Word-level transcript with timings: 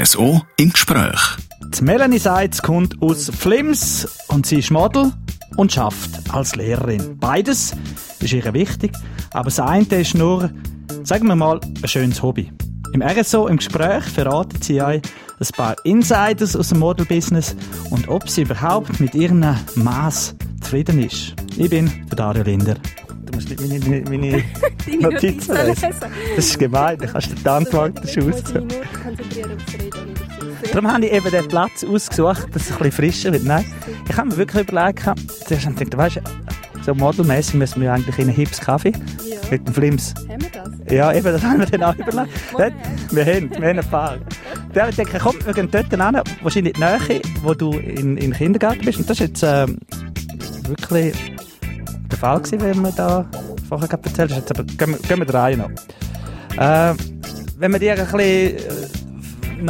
RSO 0.00 0.40
im 0.56 0.72
Gespräch. 0.72 1.20
Die 1.78 1.84
Melanie 1.84 2.18
Seitz 2.18 2.62
kommt 2.62 3.02
aus 3.02 3.30
Flims 3.38 4.08
und 4.28 4.46
sie 4.46 4.60
ist 4.60 4.70
Model 4.70 5.12
und 5.56 5.72
schafft 5.72 6.32
als 6.32 6.56
Lehrerin. 6.56 7.18
Beides 7.18 7.76
ist 8.18 8.32
ihr 8.32 8.50
wichtig, 8.54 8.92
aber 9.32 9.44
das 9.44 9.60
eine 9.60 9.84
ist 9.84 10.14
nur, 10.14 10.50
sagen 11.02 11.26
wir 11.26 11.36
mal, 11.36 11.60
ein 11.82 11.88
schönes 11.88 12.22
Hobby. 12.22 12.50
Im 12.94 13.02
RSO 13.02 13.46
im 13.46 13.58
Gespräch 13.58 14.04
verraten 14.04 14.62
sie 14.62 14.80
euch 14.80 15.02
ein 15.38 15.48
paar 15.54 15.76
Insiders 15.84 16.56
aus 16.56 16.70
dem 16.70 16.78
Modelbusiness 16.78 17.54
und 17.90 18.08
ob 18.08 18.26
sie 18.30 18.42
überhaupt 18.42 19.00
mit 19.00 19.14
ihrem 19.14 19.44
Maß 19.74 20.34
zufrieden 20.62 21.02
ist. 21.02 21.34
Ich 21.58 21.68
bin 21.68 21.92
der 22.08 22.16
Dario 22.16 22.42
Linder. 22.42 22.76
Du 23.26 23.34
musst 23.34 23.50
nicht 23.50 23.86
meine, 23.86 24.02
meine 24.08 24.44
Notizen 25.00 25.54
lesen. 25.54 25.90
Das 26.36 26.46
ist 26.46 26.58
gemein, 26.58 26.98
da 26.98 27.06
kannst 27.06 27.30
du 27.30 27.34
den 27.34 27.48
Antwort 27.48 28.00
aussehen. 28.00 28.68
Darum 30.72 30.92
habe 30.92 31.06
ich 31.06 31.12
eben 31.12 31.30
den 31.30 31.48
Platz 31.48 31.84
ausgesucht, 31.84 32.48
dass 32.52 32.62
es 32.62 32.72
ein 32.72 32.78
bisschen 32.78 32.92
frischer 32.92 33.32
wird. 33.32 33.44
Nein, 33.44 33.64
ich 34.08 34.16
habe 34.16 34.28
mir 34.28 34.36
wirklich 34.36 34.68
überlegt, 34.68 35.04
zuerst 35.46 35.66
habe 35.66 35.74
ich 35.74 35.90
gedacht, 35.90 35.96
weißt, 35.96 36.20
so 36.84 36.94
modelmäßig 36.94 37.54
müssen 37.54 37.82
wir 37.82 37.92
eigentlich 37.92 38.18
in 38.18 38.24
einen 38.24 38.34
Hips 38.34 38.60
Kaffee 38.60 38.92
ja. 39.24 39.36
mit 39.50 39.66
dem 39.66 39.74
Flims. 39.74 40.14
Haben 40.28 40.42
wir 40.42 40.50
das? 40.50 40.92
Ja, 40.92 41.12
eben, 41.12 41.24
das 41.24 41.42
haben 41.42 41.58
wir 41.58 41.66
dann 41.66 41.82
auch 41.82 41.94
überlegt. 41.94 42.32
wir 43.12 43.26
haben, 43.26 43.50
wir 43.50 43.68
haben 43.68 43.78
ein 43.78 43.90
paar. 43.90 44.16
Dann 44.72 44.94
denke 44.94 45.16
ich, 45.16 45.22
komm, 45.22 45.36
wir 45.44 45.52
gehen 45.52 45.68
dort 45.70 45.90
hin, 45.90 46.00
wahrscheinlich 46.42 46.74
in 46.74 46.80
die 46.80 47.12
Nähe, 47.12 47.22
wo 47.42 47.54
du 47.54 47.72
in, 47.72 48.16
in 48.16 48.32
Kindergarten 48.32 48.84
bist. 48.84 48.98
Und 48.98 49.10
das 49.10 49.20
ist 49.20 49.28
jetzt 49.28 49.42
ähm, 49.42 49.78
wirklich 50.68 51.14
der 52.10 52.18
Fall 52.18 52.40
gewesen, 52.40 52.60
wenn 52.60 52.82
wir 52.82 52.92
da 52.92 53.28
vorher 53.68 53.88
gerade 53.88 54.08
erzählt 54.08 54.34
hast. 54.34 54.50
aber 54.50 54.64
gehen, 54.64 54.96
gehen 55.06 55.18
wir 55.18 55.34
rein 55.34 55.58
noch. 55.58 55.70
Äh, 56.56 56.94
wenn 57.58 57.70
man 57.70 57.80
dir 57.80 57.92
ein 57.92 57.98
bisschen 57.98 58.20
äh, 58.20 59.62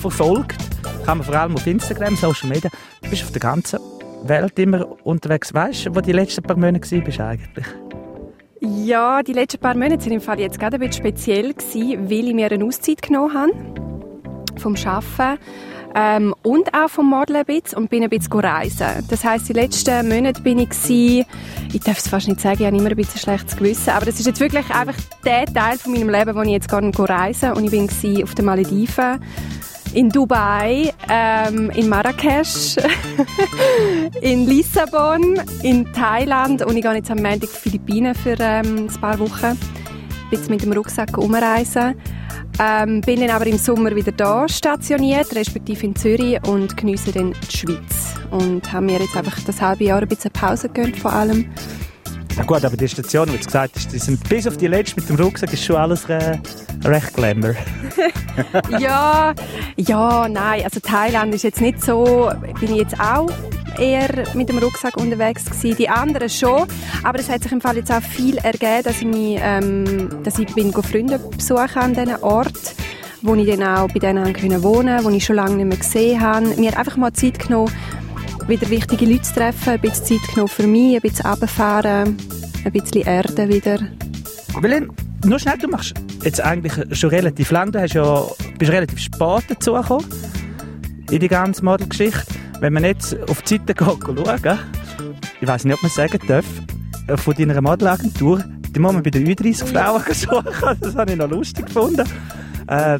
nachverfolgt, 0.00 0.56
kann 1.04 1.18
man 1.18 1.26
vor 1.26 1.34
allem 1.34 1.54
auf 1.54 1.66
Instagram, 1.66 2.16
Social 2.16 2.48
Media, 2.48 2.70
du 3.02 3.10
bist 3.10 3.22
auf 3.22 3.32
der 3.32 3.40
ganzen 3.40 3.78
Welt 4.24 4.58
immer 4.58 4.86
unterwegs. 5.04 5.52
Weißt 5.52 5.86
du, 5.86 5.94
wo 5.94 6.00
die 6.00 6.12
letzten 6.12 6.42
paar 6.42 6.56
Monate 6.56 6.90
warst 7.04 7.20
eigentlich? 7.20 7.66
Ja, 8.60 9.22
die 9.22 9.32
letzten 9.32 9.60
paar 9.60 9.74
Monate 9.74 10.04
waren 10.04 10.12
im 10.12 10.20
Fall 10.20 10.40
jetzt 10.40 10.58
gerade 10.58 10.76
ein 10.76 10.80
bisschen 10.80 11.04
speziell, 11.04 11.54
weil 11.54 12.28
ich 12.28 12.34
mir 12.34 12.50
eine 12.50 12.64
Auszeit 12.64 13.02
genommen 13.02 13.34
habe 13.34 13.52
vom 14.58 14.74
Arbeiten 14.76 15.40
ähm, 15.94 16.34
und 16.42 16.72
auch 16.74 16.88
vom 16.88 17.08
Modeln 17.08 17.40
ein 17.40 17.46
bisschen 17.46 17.78
und 17.78 17.90
bin 17.90 18.02
ein 18.02 18.10
bisschen 18.10 18.40
reisen. 18.40 19.06
Das 19.08 19.24
heisst, 19.24 19.48
die 19.48 19.54
letzten 19.54 20.08
Monate 20.08 20.40
bin 20.42 20.58
ich 20.58 20.70
gewesen, 20.70 21.26
ich 21.72 21.80
darf 21.80 21.98
es 21.98 22.08
fast 22.08 22.28
nicht 22.28 22.40
sagen, 22.40 22.60
ich 22.60 22.66
habe 22.66 22.76
immer 22.76 22.90
ein 22.90 22.96
bisschen 22.96 23.20
schlechtes 23.20 23.56
Gewissen, 23.56 23.90
aber 23.90 24.06
das 24.06 24.20
ist 24.20 24.26
jetzt 24.26 24.40
wirklich 24.40 24.68
einfach 24.70 24.96
der 25.24 25.46
Teil 25.46 25.78
von 25.78 25.92
meinem 25.92 26.10
Leben, 26.10 26.34
wo 26.34 26.42
ich 26.42 26.50
jetzt 26.50 26.68
gerne 26.68 26.92
reisen 26.96 27.52
und 27.52 27.64
ich 27.64 27.70
bin 27.70 28.22
auf 28.22 28.34
den 28.34 28.44
Malediven 28.44 29.20
in 29.94 30.08
Dubai, 30.08 30.92
ähm, 31.08 31.70
in 31.70 31.88
Marrakesch, 31.88 32.76
in 34.20 34.46
Lissabon, 34.46 35.40
in 35.62 35.92
Thailand 35.92 36.64
und 36.64 36.76
ich 36.76 36.82
gehe 36.82 36.94
jetzt 36.94 37.10
am 37.10 37.18
Montag 37.18 37.44
auf 37.44 37.62
die 37.62 37.70
Philippinen 37.70 38.14
für 38.14 38.36
ähm, 38.38 38.88
ein 38.88 39.00
paar 39.00 39.18
Wochen. 39.18 39.58
Jetzt 40.30 40.48
mit 40.48 40.62
dem 40.62 40.72
Rucksack 40.72 41.18
umreisen. 41.18 41.94
Ähm, 42.58 43.00
bin 43.00 43.20
dann 43.20 43.30
aber 43.30 43.46
im 43.46 43.58
Sommer 43.58 43.94
wieder 43.96 44.12
da 44.12 44.48
stationiert, 44.48 45.34
respektive 45.34 45.86
in 45.86 45.96
Zürich 45.96 46.38
und 46.46 46.76
genieße 46.76 47.12
dann 47.12 47.34
die 47.50 47.56
Schweiz. 47.56 48.14
Und 48.30 48.70
haben 48.72 48.86
mir 48.86 49.00
jetzt 49.00 49.16
einfach 49.16 49.38
das 49.44 49.60
halbe 49.60 49.84
Jahr 49.84 50.02
ein 50.02 50.08
bisschen 50.08 50.30
Pause 50.30 50.68
gegönnt 50.68 50.98
vor 50.98 51.12
allem. 51.12 51.50
Ja 52.36 52.42
gut, 52.44 52.64
aber 52.64 52.76
die 52.76 52.88
Station, 52.88 53.28
wie 53.28 53.36
du 53.36 53.44
gesagt 53.44 53.76
hast, 53.76 53.92
die 53.92 53.98
sind 53.98 54.26
bis 54.28 54.46
auf 54.46 54.56
die 54.56 54.66
letzte 54.66 55.00
mit 55.00 55.08
dem 55.08 55.16
Rucksack 55.16 55.52
ist 55.52 55.64
schon 55.64 55.76
alles 55.76 56.04
äh, 56.06 56.38
recht 56.84 57.14
glamour. 57.14 57.54
ja, 58.78 59.34
ja, 59.76 60.28
nein, 60.28 60.64
also 60.64 60.80
Thailand 60.80 61.34
ist 61.34 61.42
jetzt 61.42 61.60
nicht 61.60 61.82
so, 61.82 62.30
bin 62.60 62.72
ich 62.72 62.78
jetzt 62.78 62.98
auch 62.98 63.30
eher 63.78 64.24
mit 64.34 64.48
dem 64.48 64.58
Rucksack 64.58 64.96
unterwegs 64.96 65.44
gewesen. 65.44 65.76
Die 65.76 65.88
anderen 65.88 66.28
schon, 66.28 66.66
aber 67.02 67.18
es 67.18 67.28
hat 67.28 67.42
sich 67.42 67.52
im 67.52 67.60
Fall 67.60 67.76
jetzt 67.76 67.92
auch 67.92 68.02
viel 68.02 68.38
ergeben, 68.38 68.82
dass 68.84 69.00
ich, 69.00 69.06
mich, 69.06 69.38
ähm, 69.42 70.08
dass 70.22 70.38
ich 70.38 70.54
bin 70.54 70.72
Freunde 70.72 71.18
besuchen 71.18 71.78
an 71.78 71.94
diesen 71.94 72.16
Ort 72.22 72.74
wo 73.22 73.34
ich 73.34 73.46
dann 73.46 73.62
auch 73.62 73.88
bei 73.88 73.98
denen 73.98 74.62
wohnen 74.62 75.04
wo 75.04 75.10
ich 75.10 75.24
schon 75.24 75.36
lange 75.36 75.56
nicht 75.56 75.66
mehr 75.66 75.76
gesehen 75.76 76.20
habe. 76.20 76.46
Mir 76.56 76.76
einfach 76.78 76.96
mal 76.96 77.12
Zeit 77.12 77.38
genommen, 77.38 77.70
wieder 78.50 78.68
wichtige 78.68 79.06
Leute 79.06 79.22
zu 79.22 79.34
treffen, 79.34 79.70
ein 79.70 79.80
bisschen 79.80 80.18
Zeit 80.18 80.28
genommen 80.34 80.48
für 80.48 80.66
mich, 80.66 80.96
ein 80.96 81.00
bisschen 81.00 81.24
runterfahren, 81.24 82.16
ein 82.64 82.72
bisschen 82.72 83.02
Erde 83.02 83.48
wieder. 83.48 83.78
Belen, 84.60 84.92
nur 85.24 85.38
schnell, 85.38 85.56
du 85.56 85.68
machst 85.68 85.94
jetzt 86.24 86.40
eigentlich 86.40 86.72
schon 86.98 87.10
relativ 87.10 87.52
lang, 87.52 87.70
du 87.70 87.80
hast 87.80 87.94
ja, 87.94 88.26
bist 88.58 88.72
relativ 88.72 88.98
spät 88.98 89.44
dazugekommen 89.48 90.04
in 91.10 91.20
die 91.20 91.28
ganze 91.28 91.64
Modelgeschichte. 91.64 92.26
Wenn 92.58 92.72
man 92.72 92.84
jetzt 92.84 93.16
auf 93.30 93.40
die 93.42 93.58
Seite 93.58 93.74
schauen, 93.78 94.58
ich 95.40 95.48
weiß 95.48 95.64
nicht, 95.64 95.74
ob 95.74 95.82
man 95.82 95.90
sagen 95.92 96.18
darf, 96.26 96.44
äh, 97.06 97.16
von 97.16 97.34
deiner 97.34 97.60
Modelagentur, 97.60 98.44
die 98.74 98.80
muss 98.80 98.92
man 98.92 99.02
bei 99.02 99.10
den 99.10 99.24
30 99.24 99.68
Frauen 99.68 100.02
suchen. 100.12 100.76
Das 100.80 100.96
habe 100.96 101.12
ich 101.12 101.16
noch 101.16 101.30
lustig 101.30 101.66
gefunden. 101.66 102.04
Äh, 102.66 102.98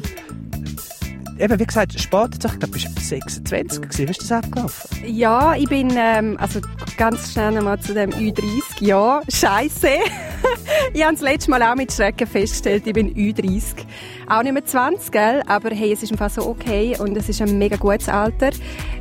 eben, 1.37 1.59
wie 1.59 1.65
gesagt, 1.65 1.99
spät, 1.99 2.29
ich 2.33 2.39
glaube, 2.39 2.67
bist 2.67 2.87
du 2.87 3.01
26 3.01 3.81
gewesen. 3.81 4.07
Wie 4.07 4.11
ist 4.11 4.21
das 4.21 4.31
abgelaufen? 4.31 4.90
Ja, 5.05 5.55
ich 5.55 5.67
bin, 5.67 5.91
ähm, 5.97 6.37
also 6.39 6.59
ganz 6.97 7.31
schnell 7.31 7.51
nochmal 7.51 7.79
zu 7.79 7.93
dem 7.93 8.11
Ü30. 8.11 8.61
Ja, 8.81 9.21
scheiße. 9.27 9.87
ich 10.93 11.03
habe 11.03 11.13
das 11.13 11.21
letzte 11.21 11.51
Mal 11.51 11.63
auch 11.63 11.75
mit 11.75 11.91
Schrecken 11.91 12.27
festgestellt, 12.27 12.83
ich 12.85 12.93
bin 12.93 13.13
Ü30. 13.13 13.85
Auch 14.29 14.43
nicht 14.43 14.53
mehr 14.53 14.65
20, 14.65 15.11
gell? 15.11 15.43
aber 15.47 15.71
hey, 15.71 15.91
es 15.93 16.03
ist 16.03 16.11
einfach 16.11 16.29
so 16.29 16.47
okay 16.47 16.95
und 16.99 17.17
es 17.17 17.29
ist 17.29 17.41
ein 17.41 17.57
mega 17.57 17.77
gutes 17.77 18.09
Alter. 18.09 18.51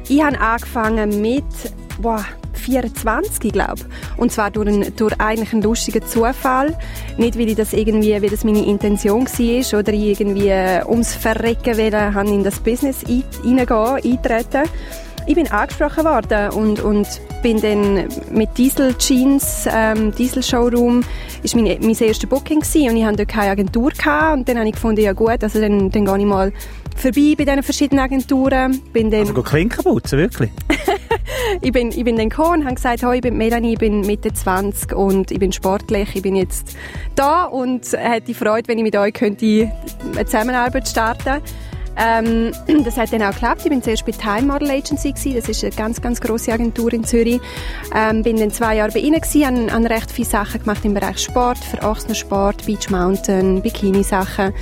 Ich 0.08 0.22
habe 0.22 0.40
angefangen 0.40 1.20
mit, 1.20 1.44
wow, 1.98 2.24
24, 2.60 3.52
glaube 3.52 3.82
Und 4.16 4.32
zwar 4.32 4.50
durch, 4.50 4.68
ein, 4.68 4.96
durch 4.96 5.18
eigentlich 5.18 5.52
einen 5.52 5.62
lustigen 5.62 6.04
Zufall. 6.04 6.76
Nicht, 7.16 7.38
weil 7.38 7.48
ich 7.48 7.56
das 7.56 7.72
irgendwie, 7.72 8.20
wie 8.20 8.28
das 8.28 8.44
meine 8.44 8.64
Intention 8.64 9.26
war 9.26 9.78
oder 9.78 9.92
ich 9.92 10.20
irgendwie 10.20 10.48
äh, 10.48 10.84
ums 10.86 11.14
Verrecken 11.14 11.76
wollte, 11.78 12.14
habe 12.14 12.28
in 12.28 12.44
das 12.44 12.60
Business 12.60 13.04
reingehen, 13.06 13.70
eintreten. 13.70 14.68
Ich 15.26 15.34
bin 15.34 15.50
angesprochen 15.50 16.04
worden 16.04 16.50
und, 16.50 16.81
und 16.81 17.06
bin 17.42 17.60
dann 17.60 18.08
mit 18.32 18.56
Diesel 18.58 18.94
Jeans, 18.98 19.66
ähm, 19.70 20.12
Diesel 20.14 20.42
Showroom, 20.42 21.04
ist 21.42 21.54
mein, 21.54 21.64
mein 21.64 21.97
erstes 21.97 22.28
Booking 22.28 22.60
gewesen 22.60 22.91
und 22.91 22.97
ich 22.97 23.04
hatte 23.04 23.19
dort 23.19 23.28
keine 23.28 23.50
Agentur 23.50 23.91
gehabt 23.91 24.38
und 24.38 24.48
dann 24.48 24.59
habe 24.59 24.69
ich 24.69 24.75
gefunden, 24.75 25.03
ja 25.03 25.12
gut, 25.12 25.42
also 25.42 25.60
dann, 25.60 25.91
dann 25.91 26.04
gehe 26.04 26.19
ich 26.19 26.25
mal 26.25 26.53
vorbei 26.97 27.34
bei 27.36 27.44
diesen 27.44 27.62
verschiedenen 27.62 28.04
Agenturen. 28.04 28.80
Bin 28.92 29.10
dann 29.10 29.20
also 29.20 29.42
Klinken 29.42 29.84
putzen, 29.84 30.19
wirklich? 30.19 30.50
ich, 31.62 31.72
bin, 31.72 31.91
ich 31.91 32.04
bin 32.04 32.16
dann 32.16 32.28
gekommen 32.28 32.60
und 32.60 32.64
habe 32.64 32.75
gesagt, 32.75 33.03
hey, 33.03 33.16
ich 33.16 33.22
bin 33.22 33.36
Melanie, 33.36 33.75
ich 33.75 33.78
bin 33.78 34.00
Mitte 34.00 34.32
20 34.32 34.92
und 34.94 35.30
ich 35.30 35.38
bin 35.38 35.53
sportlich, 35.53 36.14
ich 36.14 36.22
bin 36.22 36.36
jetzt 36.36 36.76
da 37.14 37.44
und 37.44 37.92
hätte 37.92 38.34
Freude, 38.34 38.69
wenn 38.69 38.78
ich 38.78 38.84
mit 38.84 38.97
euch 38.97 39.12
könnte 39.12 39.70
eine 40.12 40.25
Zusammenarbeit 40.25 40.88
starten 40.88 41.41
ähm, 42.00 42.52
das 42.84 42.96
hat 42.96 43.12
dann 43.12 43.22
auch 43.22 43.32
geklappt. 43.32 43.60
Ich 43.64 43.70
bin 43.70 43.82
zuerst 43.82 44.06
bei 44.06 44.12
Time 44.12 44.52
Model 44.52 44.70
Agency 44.70 45.12
gewesen. 45.12 45.34
Das 45.36 45.48
ist 45.48 45.62
eine 45.62 45.74
ganz, 45.74 46.00
ganz 46.00 46.20
große 46.20 46.52
Agentur 46.52 46.92
in 46.92 47.04
Zürich. 47.04 47.40
Ähm, 47.94 48.22
bin 48.22 48.38
dann 48.38 48.50
zwei 48.50 48.76
Jahre 48.76 48.92
bei 48.92 49.00
ihnen 49.00 49.20
gewesen, 49.20 49.70
habe, 49.70 49.90
recht 49.90 50.10
viele 50.10 50.28
Sachen 50.28 50.60
gemacht 50.60 50.84
im 50.84 50.94
Bereich 50.94 51.18
Sport, 51.18 51.58
für 51.58 52.14
Sport, 52.14 52.64
Beach 52.64 52.88
Mountain, 52.90 53.60
Bikini-Sachen 53.62 54.52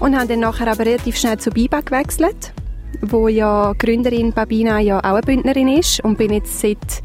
und 0.00 0.16
habe 0.16 0.26
dann 0.26 0.40
nachher 0.40 0.68
aber 0.68 0.84
relativ 0.84 1.16
schnell 1.16 1.38
zu 1.38 1.50
Biba 1.50 1.80
gewechselt, 1.80 2.52
wo 3.00 3.28
ja 3.28 3.72
Gründerin 3.78 4.32
Babina 4.32 4.80
ja 4.80 4.98
auch 4.98 5.14
eine 5.14 5.20
Bündnerin 5.22 5.68
ist 5.68 6.00
und 6.04 6.18
bin 6.18 6.32
jetzt 6.32 6.60
seit, 6.60 7.02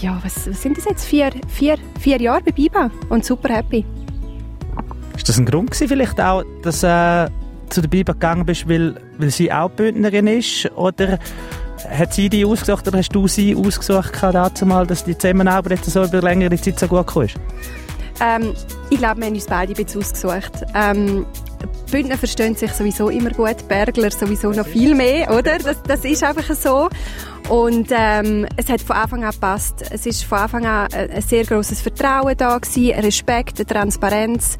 ja, 0.00 0.20
was, 0.24 0.50
was 0.50 0.60
sind 0.60 0.76
das 0.76 0.84
jetzt, 0.84 1.04
vier, 1.04 1.30
vier, 1.48 1.76
vier 2.00 2.20
Jahre 2.20 2.42
bei 2.42 2.52
Biba 2.52 2.90
und 3.08 3.24
super 3.24 3.54
happy. 3.54 3.84
Ist 5.16 5.28
das 5.28 5.38
ein 5.38 5.46
Grund 5.46 5.70
gewesen, 5.70 5.88
vielleicht 5.88 6.20
auch, 6.20 6.42
dass 6.62 6.82
äh, 6.82 7.28
zu 7.70 7.80
der 7.80 7.88
Biba 7.88 8.12
gegangen 8.12 8.44
bist, 8.44 8.68
weil, 8.68 8.96
weil 9.18 9.30
sie 9.30 9.52
auch 9.52 9.70
Bündnerin 9.70 10.26
ist 10.26 10.70
oder 10.76 11.18
hat 11.88 12.12
sie 12.12 12.28
die 12.28 12.44
ausgesucht 12.44 12.86
oder 12.88 12.98
hast 12.98 13.14
du 13.14 13.26
sie 13.26 13.54
ausgesucht 13.54 14.12
dazu 14.20 14.66
mal, 14.66 14.86
dass 14.86 15.04
die 15.04 15.16
Zusammenarbeit 15.16 15.84
so 15.84 16.04
über 16.04 16.20
längere 16.20 16.56
Zeit 16.56 16.78
so 16.78 16.86
gut 16.86 17.06
kam? 17.06 17.26
Ähm, 18.20 18.54
ich 18.90 18.98
glaube, 18.98 19.20
wir 19.20 19.26
haben 19.26 19.34
uns 19.34 19.46
beide 19.46 19.72
ein 19.72 19.84
bisschen 19.84 20.02
ausgesucht. 20.02 20.52
Ähm, 20.74 21.24
Bündner 21.90 22.16
verstehen 22.16 22.54
sich 22.54 22.72
sowieso 22.72 23.08
immer 23.08 23.30
gut, 23.30 23.66
Bergler 23.66 24.10
sowieso 24.10 24.50
noch 24.50 24.66
viel 24.66 24.94
mehr, 24.94 25.30
oder? 25.30 25.58
Das, 25.58 25.82
das 25.82 26.04
ist 26.04 26.22
einfach 26.22 26.54
so. 26.54 26.88
Und 27.48 27.88
ähm, 27.90 28.46
es 28.56 28.68
hat 28.68 28.80
von 28.80 28.96
Anfang 28.96 29.24
an 29.24 29.32
gepasst. 29.32 29.84
Es 29.90 30.06
ist 30.06 30.24
von 30.24 30.38
Anfang 30.38 30.66
an 30.66 30.92
ein 30.92 31.22
sehr 31.22 31.44
großes 31.44 31.80
Vertrauen 31.80 32.36
da 32.36 32.58
gewesen, 32.58 33.00
Respekt, 33.00 33.66
Transparenz. 33.66 34.56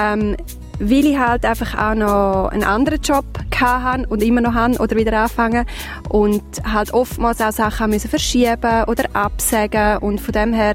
Ähm, 0.00 0.36
weil 0.80 1.06
ich 1.06 1.18
halt 1.18 1.44
einfach 1.44 1.76
auch 1.76 1.94
noch 1.94 2.48
einen 2.48 2.64
anderen 2.64 3.00
Job 3.00 3.24
hatte 3.54 4.08
und 4.08 4.22
immer 4.22 4.40
noch 4.40 4.54
habe 4.54 4.78
oder 4.78 4.96
wieder 4.96 5.12
anfangen 5.22 5.66
und 6.08 6.42
halt 6.64 6.92
oftmals 6.94 7.40
auch 7.40 7.52
Sachen 7.52 7.90
müssen 7.90 8.08
verschieben 8.08 8.84
oder 8.86 9.04
absagen 9.12 9.98
und 9.98 10.20
von 10.20 10.32
dem 10.32 10.54
her 10.54 10.74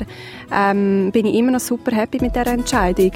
ähm, 0.52 1.10
bin 1.12 1.25
ich 1.25 1.36
immer 1.36 1.52
noch 1.52 1.60
super 1.60 1.96
happy 1.96 2.19
mit 2.22 2.36
der 2.36 2.46
Entscheidung. 2.48 3.12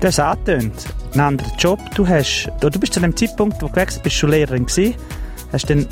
Das 0.00 0.20
angetönt. 0.20 0.86
einen 1.12 1.20
anderen 1.20 1.52
Job. 1.58 1.80
Du, 1.94 2.06
hast, 2.06 2.50
du 2.60 2.78
bist 2.78 2.94
zu 2.94 3.00
dem 3.00 3.16
Zeitpunkt, 3.16 3.56
wo 3.56 3.66
du 3.66 3.72
gewechselt 3.72 4.04
bist, 4.04 4.16
schon 4.16 4.30
Lehrerin 4.30 4.66
gewesen, 4.66 4.94
hast 5.52 5.68
dann 5.68 5.86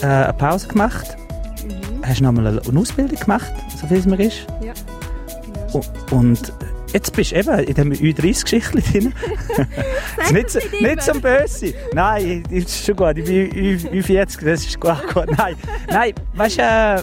äh, 0.00 0.06
eine 0.06 0.32
Pause 0.32 0.68
gemacht, 0.68 1.16
mhm. 1.64 2.06
hast 2.06 2.22
nochmal 2.22 2.46
eine 2.46 2.80
Ausbildung 2.80 3.18
gemacht, 3.18 3.52
so 3.78 3.86
viel 3.86 3.98
es 3.98 4.06
mir 4.06 4.20
ist. 4.20 4.46
Ja. 4.62 4.72
ja. 5.74 5.80
Und 6.10 6.52
jetzt 6.92 7.12
bist 7.14 7.32
du 7.32 7.36
eben 7.36 7.58
in 7.60 7.74
dem 7.74 7.92
Ü30-Geschichtchen 7.92 8.82
drin. 8.82 9.14
nicht, 10.32 10.50
so, 10.50 10.58
nicht 10.80 11.02
so 11.02 11.12
böse. 11.20 11.74
Nein, 11.92 12.42
das 12.50 12.64
ist 12.64 12.86
schon 12.86 12.96
gut. 12.96 13.18
Ich 13.18 13.24
bin 13.24 14.02
Ü40, 14.02 14.44
das 14.44 14.66
ist 14.66 14.80
gut. 14.80 14.96
Nein, 15.36 15.56
Nein 15.88 16.14
weißt 16.34 16.58
du, 16.58 16.62
äh, 16.62 17.02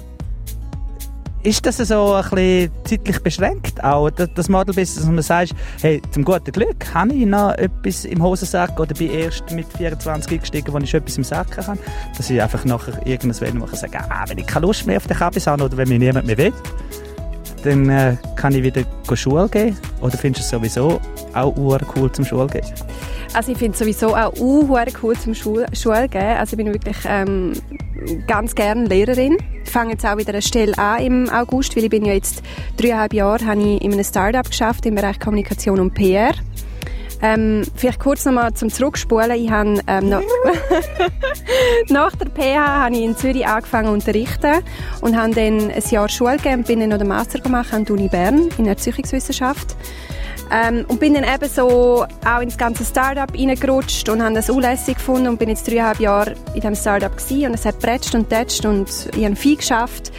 ist 1.44 1.66
das 1.66 1.78
so 1.78 2.14
ein 2.14 2.24
bisschen 2.24 2.72
zeitlich 2.84 3.20
beschränkt, 3.24 3.82
auch 3.82 4.10
das 4.10 4.50
Modelbusiness, 4.50 4.96
dass 4.96 5.06
man 5.06 5.22
sagt, 5.22 5.54
hey, 5.82 6.02
zum 6.12 6.26
guten 6.26 6.52
Glück 6.52 6.94
habe 6.94 7.14
ich 7.14 7.26
noch 7.26 7.54
etwas 7.54 8.04
im 8.04 8.22
Hosensack 8.22 8.78
oder 8.78 8.94
bin 8.94 9.12
erst 9.12 9.50
mit 9.52 9.66
24 9.78 10.34
eingestiegen, 10.34 10.74
wo 10.74 10.78
ich 10.80 10.90
schon 10.90 11.02
etwas 11.02 11.18
im 11.18 11.24
Sack 11.24 11.56
habe, 11.66 11.80
dass 12.18 12.30
ich 12.30 12.42
einfach 12.42 12.66
nachher 12.66 13.06
irgendwas 13.06 13.40
will, 13.40 13.54
wo 13.60 13.66
ich 13.66 13.80
sage, 13.80 13.98
ah, 13.98 14.26
wenn 14.28 14.40
ich 14.40 14.48
keine 14.48 14.66
Lust 14.66 14.86
mehr 14.86 14.98
auf 14.98 15.08
den 15.08 15.16
Kabis 15.16 15.48
habe 15.48 15.64
oder 15.64 15.78
wenn 15.78 15.88
mir 15.88 16.00
niemand 16.00 16.28
mehr 16.28 16.38
will, 16.38 16.54
dann 17.64 17.90
äh, 17.90 18.16
kann 18.36 18.54
ich 18.54 18.64
wieder 18.64 18.84
Schule 19.16 19.48
gehen? 19.50 19.78
Oder 20.02 20.18
findest 20.18 20.52
du 20.52 20.58
es 20.58 20.62
sowieso 20.62 21.02
auch 21.34 21.56
cool 21.96 22.12
zum 22.12 22.26
Schule 22.26 22.48
gehen? 22.48 22.66
Also 23.34 23.52
ich 23.52 23.58
finde 23.58 23.74
es 23.74 23.80
sowieso 23.80 24.16
auch 24.16 24.34
cool 25.04 25.16
zum 25.16 25.36
Schul 25.36 25.66
Schule 25.74 26.08
gehen. 26.08 26.38
Also 26.38 26.54
ich 26.54 26.64
bin 26.64 26.74
wirklich 26.74 26.98
ähm, 27.06 27.54
ganz 28.28 28.56
gerne 28.56 28.86
Lehrerin. 28.86 29.38
Ich 29.64 29.70
fange 29.70 29.92
jetzt 29.92 30.06
auch 30.06 30.18
wieder 30.18 30.30
eine 30.30 30.42
Stelle 30.42 30.78
an 30.78 31.04
im 31.04 31.30
August, 31.30 31.76
weil 31.76 31.84
ich 31.84 31.90
bin 31.90 32.06
ja 32.06 32.14
jetzt 32.14 32.42
dreieinhalb 32.78 33.14
Jahre 33.14 33.46
ich 33.46 33.78
in 33.78 33.94
einem 33.94 34.04
Startup 34.04 34.46
geschafft 34.46 34.86
im 34.86 34.96
Bereich 34.96 35.20
Kommunikation 35.20 35.80
und 35.80 35.94
PR. 35.94 36.34
Ähm, 37.22 37.64
vielleicht 37.76 38.00
kurz 38.00 38.26
nochmal 38.26 38.54
zum 38.54 38.70
Zurückspulen. 38.70 39.32
Ich 39.32 39.50
habe, 39.50 39.80
ähm, 39.88 40.10
nach, 40.10 40.22
nach 41.90 42.16
der 42.16 42.28
PH 42.30 42.84
habe 42.84 42.96
ich 42.96 43.02
in 43.02 43.18
Zürich 43.18 43.48
angefangen 43.48 43.88
zu 43.88 43.94
unterrichten 43.94 44.64
und 45.02 45.18
habe 45.18 45.34
dann 45.34 45.72
ein 45.72 45.84
Jahr 45.90 46.10
Schule 46.10 46.38
gegeben 46.38 46.64
bin 46.64 46.80
dann 46.80 46.90
noch 46.90 47.00
den 47.00 47.08
Master 47.08 47.40
gemacht 47.40 47.74
an 47.74 47.86
der 47.86 47.96
Uni 47.96 48.08
Bern 48.08 48.50
in 48.58 48.68
Erziehungswissenschaft. 48.68 49.76
Ähm, 50.50 50.86
und 50.88 51.00
bin 51.00 51.14
dann 51.14 51.24
eben 51.24 51.50
so 51.50 52.06
auch 52.26 52.42
ins 52.42 52.58
ganze 52.58 52.86
Startup 52.86 53.30
reingerutscht 53.34 54.08
und 54.08 54.24
habe 54.24 54.36
das 54.36 54.50
unlässig 54.50 54.96
gefunden 54.96 55.28
und 55.28 55.40
bin 55.40 55.50
jetzt 55.50 55.68
dreieinhalb 55.68 56.00
Jahre 56.00 56.36
in 56.54 56.62
diesem 56.62 56.76
Startup 56.76 57.16
gewesen 57.16 57.48
und 57.48 57.54
es 57.56 57.66
hat 57.66 57.80
prätscht 57.80 58.16
und 58.16 58.30
tätscht 58.30 58.66
und 58.66 59.10
ich 59.16 59.26
habe 59.26 59.36
viel 59.36 59.58
geschafft. 59.58 60.14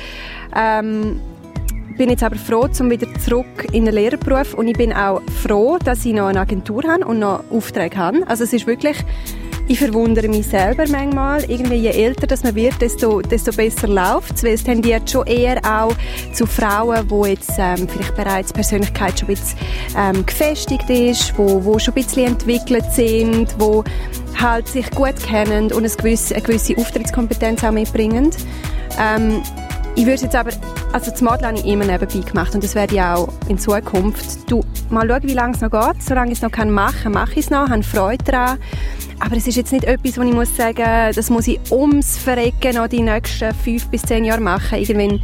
Ähm, 0.55 1.21
bin 1.99 2.11
jetzt 2.11 2.23
aber 2.23 2.37
froh, 2.37 2.69
um 2.81 2.91
wieder 2.91 3.07
zurück 3.19 3.67
in 3.73 3.85
den 3.85 3.95
Lehrerberuf 3.95 4.55
und 4.55 4.69
ich 4.69 4.77
bin 4.77 4.93
auch 4.93 5.21
froh, 5.43 5.79
dass 5.85 6.05
ich 6.07 6.15
noch 6.15 6.29
eine 6.29 6.41
Agentur 6.41 6.85
habe 6.85 7.05
und 7.05 7.19
noch 7.19 7.43
Aufträge 7.51 7.97
habe. 7.97 8.27
Also 8.27 8.45
es 8.45 8.53
ist 8.53 8.67
wirklich 8.67 9.05
ich 9.71 9.79
verwundere 9.79 10.29
mich 10.29 10.47
selber 10.47 10.85
manchmal. 10.89 11.45
Irgendwie, 11.45 11.75
je 11.75 11.91
älter 11.91 12.27
das 12.27 12.43
man 12.43 12.55
wird, 12.55 12.81
desto, 12.81 13.21
desto 13.21 13.53
besser 13.53 13.87
läuft 13.87 14.37
es, 14.37 14.45
es 14.45 14.65
tendiert 14.65 15.11
schon 15.11 15.27
eher 15.27 15.59
auch 15.63 15.93
zu 16.33 16.47
Frauen, 16.47 17.07
die 17.07 17.29
jetzt 17.29 17.53
ähm, 17.59 17.87
vielleicht 17.87 18.17
bereits 18.17 18.53
Persönlichkeit 18.53 19.19
schon 19.19 19.29
ein 19.29 19.35
bisschen 19.35 19.59
ähm, 19.95 20.25
gefestigt 20.25 20.89
ist, 20.89 21.37
wo, 21.37 21.63
wo 21.65 21.79
schon 21.79 21.93
ein 21.93 22.03
bisschen 22.03 22.29
entwickelt 22.29 22.87
sind, 22.93 23.55
wo 23.59 23.85
halt 24.41 24.67
sich 24.69 24.91
gut 24.93 25.17
kennen 25.17 25.71
und 25.73 25.85
eine 25.85 25.91
gewisse, 25.91 26.35
eine 26.35 26.45
gewisse 26.45 26.77
Auftrittskompetenz 26.79 27.63
auch 27.63 27.73
mitbringen. 27.73 28.31
Ähm, 28.99 29.43
ich 29.97 30.07
würde 30.07 30.23
jetzt 30.23 30.35
aber, 30.35 30.53
also 30.93 31.11
das 31.11 31.21
Modeln 31.21 31.47
habe 31.47 31.59
ich 31.59 31.67
immer 31.67 31.85
nebenbei 31.85 32.21
gemacht 32.21 32.55
und 32.55 32.65
das 32.65 32.75
werde 32.75 32.95
ich 32.95 33.01
auch 33.01 33.29
in 33.49 33.59
Zukunft. 33.59 34.51
Du, 34.51 34.63
mal 34.91 35.09
schauen, 35.09 35.23
wie 35.25 35.35
lange 35.35 35.55
es 35.55 35.61
noch 35.61 35.71
geht. 35.71 36.03
Solange 36.03 36.33
ich 36.33 36.39
es 36.39 36.43
noch 36.43 36.65
machen 36.67 36.95
kann, 37.03 37.13
mache 37.13 37.33
ich 37.33 37.47
es 37.47 37.51
noch, 37.51 37.69
habe 37.69 37.83
Freude 37.83 38.25
daran. 38.25 38.59
Aber 39.21 39.37
es 39.37 39.47
ist 39.47 39.57
jetzt 39.57 39.73
nicht 39.73 39.85
etwas, 39.85 40.17
wo 40.17 40.23
ich 40.23 40.33
muss 40.33 40.57
sagen, 40.57 41.13
das 41.15 41.31
muss 41.31 41.47
ich 41.49 41.61
ums 41.71 42.17
Verrecken 42.17 42.77
noch 42.77 42.89
die 42.89 43.03
nächsten 43.03 43.55
fünf 43.55 43.89
bis 43.89 44.03
zehn 44.03 44.25
Jahre 44.25 44.41
machen. 44.41 44.79
Irgendwann 44.79 45.21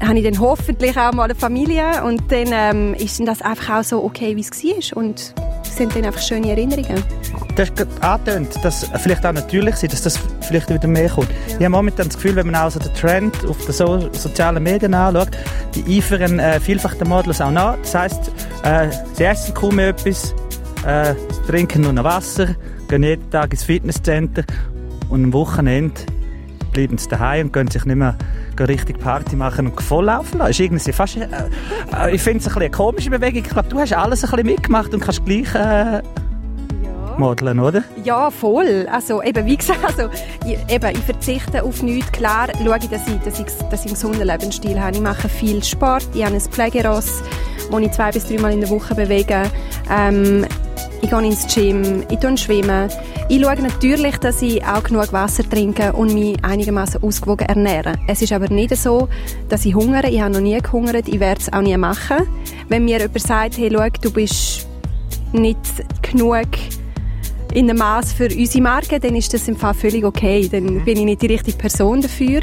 habe 0.00 0.18
ich 0.18 0.24
dann 0.24 0.38
hoffentlich 0.38 0.96
auch 0.96 1.12
mal 1.12 1.24
eine 1.24 1.34
Familie 1.34 2.04
und 2.04 2.30
dann 2.30 2.48
ähm, 2.52 2.94
ist 2.94 3.20
das 3.26 3.42
einfach 3.42 3.80
auch 3.80 3.84
so 3.84 4.04
okay, 4.04 4.36
wie 4.36 4.40
es 4.40 4.50
war 4.50 5.02
und 5.02 5.34
sind 5.78 5.94
dann 5.94 6.04
einfach 6.04 6.20
schöne 6.20 6.50
Erinnerungen. 6.50 7.02
Du 7.54 7.62
hast 7.62 8.02
angetönt, 8.02 8.48
dass 8.62 8.90
vielleicht 9.00 9.24
auch 9.24 9.32
natürlich 9.32 9.82
ist, 9.82 9.92
dass 9.92 10.02
das 10.02 10.20
vielleicht 10.42 10.68
wieder 10.68 10.88
mehr 10.88 11.08
kommt. 11.08 11.28
Ja. 11.30 11.56
Ich 11.58 11.64
habe 11.64 11.70
momentan 11.70 12.08
das 12.08 12.16
Gefühl, 12.16 12.36
wenn 12.36 12.46
man 12.46 12.56
auch 12.56 12.70
so 12.70 12.80
den 12.80 12.92
Trend 12.94 13.34
auf 13.46 13.64
den 13.64 13.72
so 13.72 14.12
sozialen 14.12 14.62
Medien 14.62 14.92
anschaut, 14.92 15.30
die 15.74 15.98
eifern 15.98 16.40
äh, 16.40 16.60
vielfach 16.60 16.94
den 16.94 17.08
Models 17.08 17.40
auch 17.40 17.52
nach. 17.52 17.76
Das 17.78 17.94
heisst, 17.94 18.32
äh, 18.64 18.88
sie 19.14 19.24
essen 19.24 19.54
kaum 19.54 19.78
etwas, 19.78 20.34
äh, 20.84 21.14
trinken 21.46 21.82
nur 21.82 21.92
noch 21.92 22.04
Wasser, 22.04 22.56
gehen 22.88 23.04
jeden 23.04 23.30
Tag 23.30 23.52
ins 23.52 23.62
Fitnesscenter 23.62 24.42
und 25.08 25.24
am 25.24 25.32
Wochenende 25.32 26.00
bleiben 26.78 26.96
sie 26.96 27.08
daheim 27.08 27.46
und 27.46 27.52
können 27.52 27.70
sich 27.70 27.84
nicht 27.84 27.96
mehr 27.96 28.16
richtig 28.60 29.00
Party 29.00 29.34
machen 29.34 29.66
und 29.66 29.82
volllaufen 29.82 30.38
lassen. 30.38 30.50
Ist 30.50 30.60
irgendwie 30.60 30.92
fast, 30.92 31.16
äh, 31.16 31.26
äh, 31.92 32.14
ich 32.14 32.22
finde 32.22 32.38
es 32.38 32.46
ein 32.46 32.54
eine 32.54 32.70
komische 32.70 33.10
Bewegung. 33.10 33.42
Ich 33.42 33.50
glaube, 33.50 33.68
du 33.68 33.80
hast 33.80 33.92
alles 33.92 34.22
ein 34.22 34.30
bisschen 34.30 34.46
mitgemacht 34.46 34.94
und 34.94 35.00
kannst 35.00 35.24
gleich 35.24 35.52
äh, 35.56 36.02
modeln, 37.18 37.58
oder? 37.58 37.82
Ja, 38.04 38.30
voll. 38.30 38.86
Also 38.92 39.20
eben, 39.24 39.44
wie 39.44 39.56
gesagt, 39.56 39.84
also, 39.84 40.08
ich, 40.46 40.56
eben, 40.72 40.90
ich 40.92 41.02
verzichte 41.02 41.64
auf 41.64 41.82
nichts. 41.82 42.12
Klar 42.12 42.46
schaue 42.64 42.78
ich, 42.78 42.88
dass 42.88 43.08
ich, 43.08 43.18
dass 43.24 43.40
ich, 43.40 43.46
dass 43.46 43.80
ich 43.80 43.86
einen 43.86 43.94
gesunden 43.94 44.24
Lebensstil 44.24 44.80
habe. 44.80 44.94
Ich 44.94 45.02
mache 45.02 45.28
viel 45.28 45.64
Sport, 45.64 46.06
ich 46.14 46.24
habe 46.24 46.36
ein 46.36 46.40
Pflegeross, 46.40 47.22
das 47.72 47.80
ich 47.80 47.90
zwei 47.90 48.12
bis 48.12 48.26
dreimal 48.26 48.52
in 48.52 48.60
der 48.60 48.70
Woche 48.70 48.94
bewege. 48.94 49.42
Ähm, 49.90 50.46
ich 51.08 51.14
gehe 51.14 51.24
ins 51.24 51.54
Gym, 51.54 52.04
ich 52.10 52.20
gehe 52.20 52.36
schwimmen. 52.36 52.90
Ich 53.30 53.40
schaue 53.40 53.62
natürlich, 53.62 54.18
dass 54.18 54.42
ich 54.42 54.62
auch 54.62 54.82
genug 54.82 55.10
Wasser 55.10 55.42
trinke 55.48 55.94
und 55.94 56.12
mich 56.12 56.36
einigermaßen 56.44 57.02
ausgewogen 57.02 57.46
ernähre. 57.46 57.94
Es 58.06 58.20
ist 58.20 58.32
aber 58.32 58.50
nicht 58.50 58.76
so, 58.76 59.08
dass 59.48 59.64
ich 59.64 59.74
hungere. 59.74 60.10
Ich 60.10 60.20
habe 60.20 60.34
noch 60.34 60.40
nie 60.40 60.58
gehungert, 60.60 61.08
ich 61.08 61.18
werde 61.18 61.40
es 61.40 61.50
auch 61.50 61.62
nie 61.62 61.76
machen. 61.78 62.28
Wenn 62.68 62.84
mir 62.84 62.98
jemand 62.98 63.22
sagt, 63.22 63.56
hey, 63.56 63.70
schau, 63.72 63.88
du 64.02 64.12
bist 64.12 64.68
nicht 65.32 65.58
genug 66.02 66.48
in 67.54 67.68
dem 67.68 67.78
Maß 67.78 68.12
für 68.12 68.28
unsere 68.28 68.62
Marke, 68.62 69.00
dann 69.00 69.14
ist 69.14 69.32
das 69.32 69.48
im 69.48 69.56
Fall 69.56 69.72
völlig 69.72 70.04
okay. 70.04 70.46
Dann 70.46 70.64
mhm. 70.64 70.84
bin 70.84 70.98
ich 70.98 71.04
nicht 71.06 71.22
die 71.22 71.28
richtige 71.28 71.56
Person 71.56 72.02
dafür. 72.02 72.42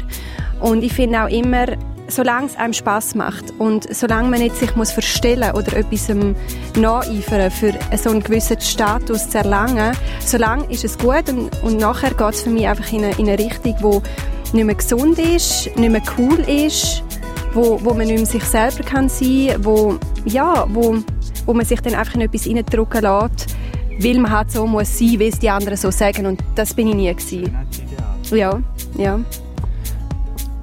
Und 0.60 0.82
ich 0.82 0.92
finde 0.92 1.22
auch 1.22 1.28
immer, 1.28 1.66
solange 2.08 2.46
es 2.46 2.56
einem 2.56 2.72
Spaß 2.72 3.14
macht 3.14 3.52
und 3.58 3.94
solange 3.94 4.28
man 4.28 4.40
nicht 4.40 4.56
sich 4.56 4.74
muss 4.76 4.92
verstellen 4.92 5.52
oder 5.52 5.76
etwas 5.76 6.08
nacheifern 6.76 7.50
für 7.50 7.74
so 7.96 8.10
einen 8.10 8.22
gewissen 8.22 8.60
Status 8.60 9.30
zu 9.30 9.38
erlangen, 9.38 9.96
solange 10.20 10.70
ist 10.70 10.84
es 10.84 10.98
gut 10.98 11.28
und, 11.28 11.50
und 11.62 11.78
nachher 11.78 12.10
geht 12.10 12.34
es 12.34 12.42
für 12.42 12.50
mich 12.50 12.66
einfach 12.66 12.92
in 12.92 13.04
eine, 13.04 13.18
in 13.18 13.28
eine 13.28 13.38
Richtung, 13.38 13.74
wo 13.80 14.02
nicht 14.52 14.64
mehr 14.64 14.74
gesund 14.74 15.18
ist, 15.18 15.76
nicht 15.76 15.90
mehr 15.90 16.02
cool 16.18 16.38
ist, 16.40 17.02
wo, 17.52 17.80
wo 17.82 17.94
man 17.94 18.06
nicht 18.06 18.16
mehr 18.16 18.26
sich 18.26 18.44
selber 18.44 18.82
kann 18.84 19.08
sein, 19.08 19.56
wo 19.60 19.98
ja, 20.24 20.66
wo, 20.68 20.98
wo 21.46 21.54
man 21.54 21.64
sich 21.64 21.80
dann 21.80 21.94
einfach 21.94 22.14
in 22.14 22.22
etwas 22.22 22.46
reindrücken 22.46 23.02
lässt, 23.02 23.56
weil 23.98 24.18
man 24.18 24.30
halt 24.30 24.50
so 24.50 24.66
muss 24.66 24.98
sein, 24.98 25.18
wie 25.18 25.28
es 25.28 25.38
die 25.38 25.50
anderen 25.50 25.76
so 25.76 25.90
sagen 25.90 26.26
und 26.26 26.42
das 26.54 26.74
bin 26.74 26.88
ich 26.88 26.94
nie 26.94 27.14
gewesen. 27.14 27.56
Ja, 28.30 28.60
ja. 28.98 29.20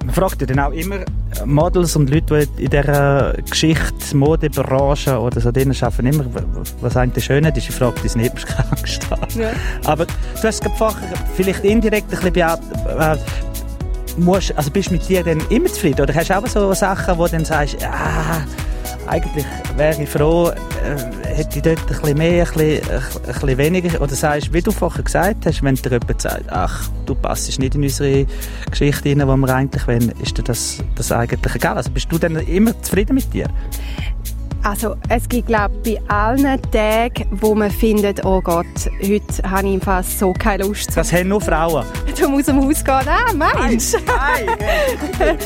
Man 0.05 0.13
fragt 0.13 0.41
ja 0.41 0.47
dann 0.47 0.59
auch 0.59 0.71
immer 0.71 1.00
Models 1.45 1.95
und 1.95 2.09
Leute, 2.09 2.47
die 2.57 2.63
in 2.65 2.69
dieser 2.69 3.33
Geschichte, 3.49 4.15
Modebranche 4.15 5.19
oder 5.19 5.39
so 5.39 5.51
drin 5.51 5.75
arbeiten, 5.79 6.05
immer, 6.05 6.25
was 6.81 6.97
eigentlich 6.97 7.25
schön 7.25 7.43
ist, 7.45 7.57
ich 7.57 7.71
frage 7.71 7.95
dein 8.03 8.21
Nebenskrank 8.21 8.67
ja. 9.35 9.51
Aber 9.85 10.05
du 10.05 10.43
hast 10.43 10.63
vorher 10.77 11.13
vielleicht 11.35 11.63
indirekt 11.63 12.13
ein 12.13 12.31
bisschen 12.31 12.59
äh, 12.99 13.17
musst, 14.17 14.55
also 14.57 14.71
bist 14.71 14.89
du 14.89 14.93
mit 14.93 15.07
dir 15.07 15.23
dann 15.23 15.41
immer 15.49 15.67
zufrieden? 15.67 16.01
Oder 16.01 16.13
hast 16.13 16.29
du 16.29 16.37
auch 16.37 16.47
so 16.47 16.73
Sachen, 16.73 17.17
wo 17.17 17.25
du 17.25 17.31
dann 17.31 17.45
sagst, 17.45 17.77
ah, 17.83 18.45
eigentlich 19.07 19.45
wäre 19.77 20.01
ich 20.01 20.09
froh, 20.09 20.49
äh, 20.49 21.27
hätte 21.27 21.57
ich 21.57 21.63
dort 21.63 21.79
ein 21.79 21.85
bisschen 21.87 22.17
mehr, 22.17 22.45
ein 22.45 22.53
bisschen, 22.53 22.89
ein 22.91 23.33
bisschen 23.33 23.57
weniger. 23.57 24.01
Oder 24.01 24.15
sagst, 24.15 24.53
wie 24.53 24.61
du 24.61 24.71
vorher 24.71 25.03
gesagt 25.03 25.45
hast, 25.45 25.63
wenn 25.63 25.75
dir 25.75 25.91
jemand 25.91 26.21
sagt, 26.21 26.45
ach, 26.49 26.89
du 27.05 27.15
passt 27.15 27.59
nicht 27.59 27.75
in 27.75 27.83
unsere 27.83 28.25
Geschichte 28.69 29.09
rein, 29.09 29.19
die 29.19 29.25
wir 29.25 29.55
eigentlich 29.55 29.87
wollen, 29.87 30.13
ist 30.21 30.37
dir 30.37 30.43
das, 30.43 30.79
das 30.95 31.11
eigentlich 31.11 31.55
egal? 31.55 31.77
Also 31.77 31.91
bist 31.91 32.11
du 32.11 32.17
dann 32.17 32.35
immer 32.35 32.79
zufrieden 32.81 33.15
mit 33.15 33.33
dir? 33.33 33.47
Also 34.63 34.96
es 35.10 35.27
gibt 35.27 35.48
glaube 35.48 35.75
bei 35.84 36.00
allen 36.08 36.62
Tagen, 36.72 37.25
wo 37.32 37.53
man 37.53 37.70
findet, 37.70 38.25
oh 38.25 38.41
Gott, 38.41 38.65
heute 39.01 39.50
habe 39.50 39.67
ich 39.67 39.84
fast 39.84 40.20
so 40.20 40.32
keine 40.32 40.63
Lust. 40.63 40.96
Das 40.96 41.12
haben 41.12 41.29
nur 41.29 41.41
Frauen. 41.41 41.86
Du 42.17 42.29
musst 42.29 42.48
am 42.50 42.63
Haus 42.63 42.84
gehen. 42.84 42.93
Ah, 42.93 43.34
meinst 43.34 43.98
Nein, 44.05 44.46
nein. 45.20 45.38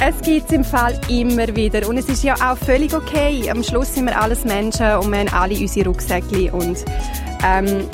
Es 0.00 0.22
gibt 0.22 0.46
es 0.46 0.52
im 0.52 0.64
Fall 0.64 0.98
immer 1.08 1.54
wieder 1.54 1.86
und 1.86 1.98
es 1.98 2.08
ist 2.08 2.24
ja 2.24 2.34
auch 2.36 2.56
völlig 2.56 2.94
okay. 2.94 3.50
Am 3.50 3.62
Schluss 3.62 3.94
sind 3.94 4.06
wir 4.06 4.18
alles 4.18 4.44
Menschen 4.44 4.96
und 4.96 5.10
wir 5.10 5.18
haben 5.18 5.28
alle 5.28 5.54
unsere 5.58 5.88
Rucksäckchen 5.88 6.50
und 6.50 6.84
ähm, 7.44 7.86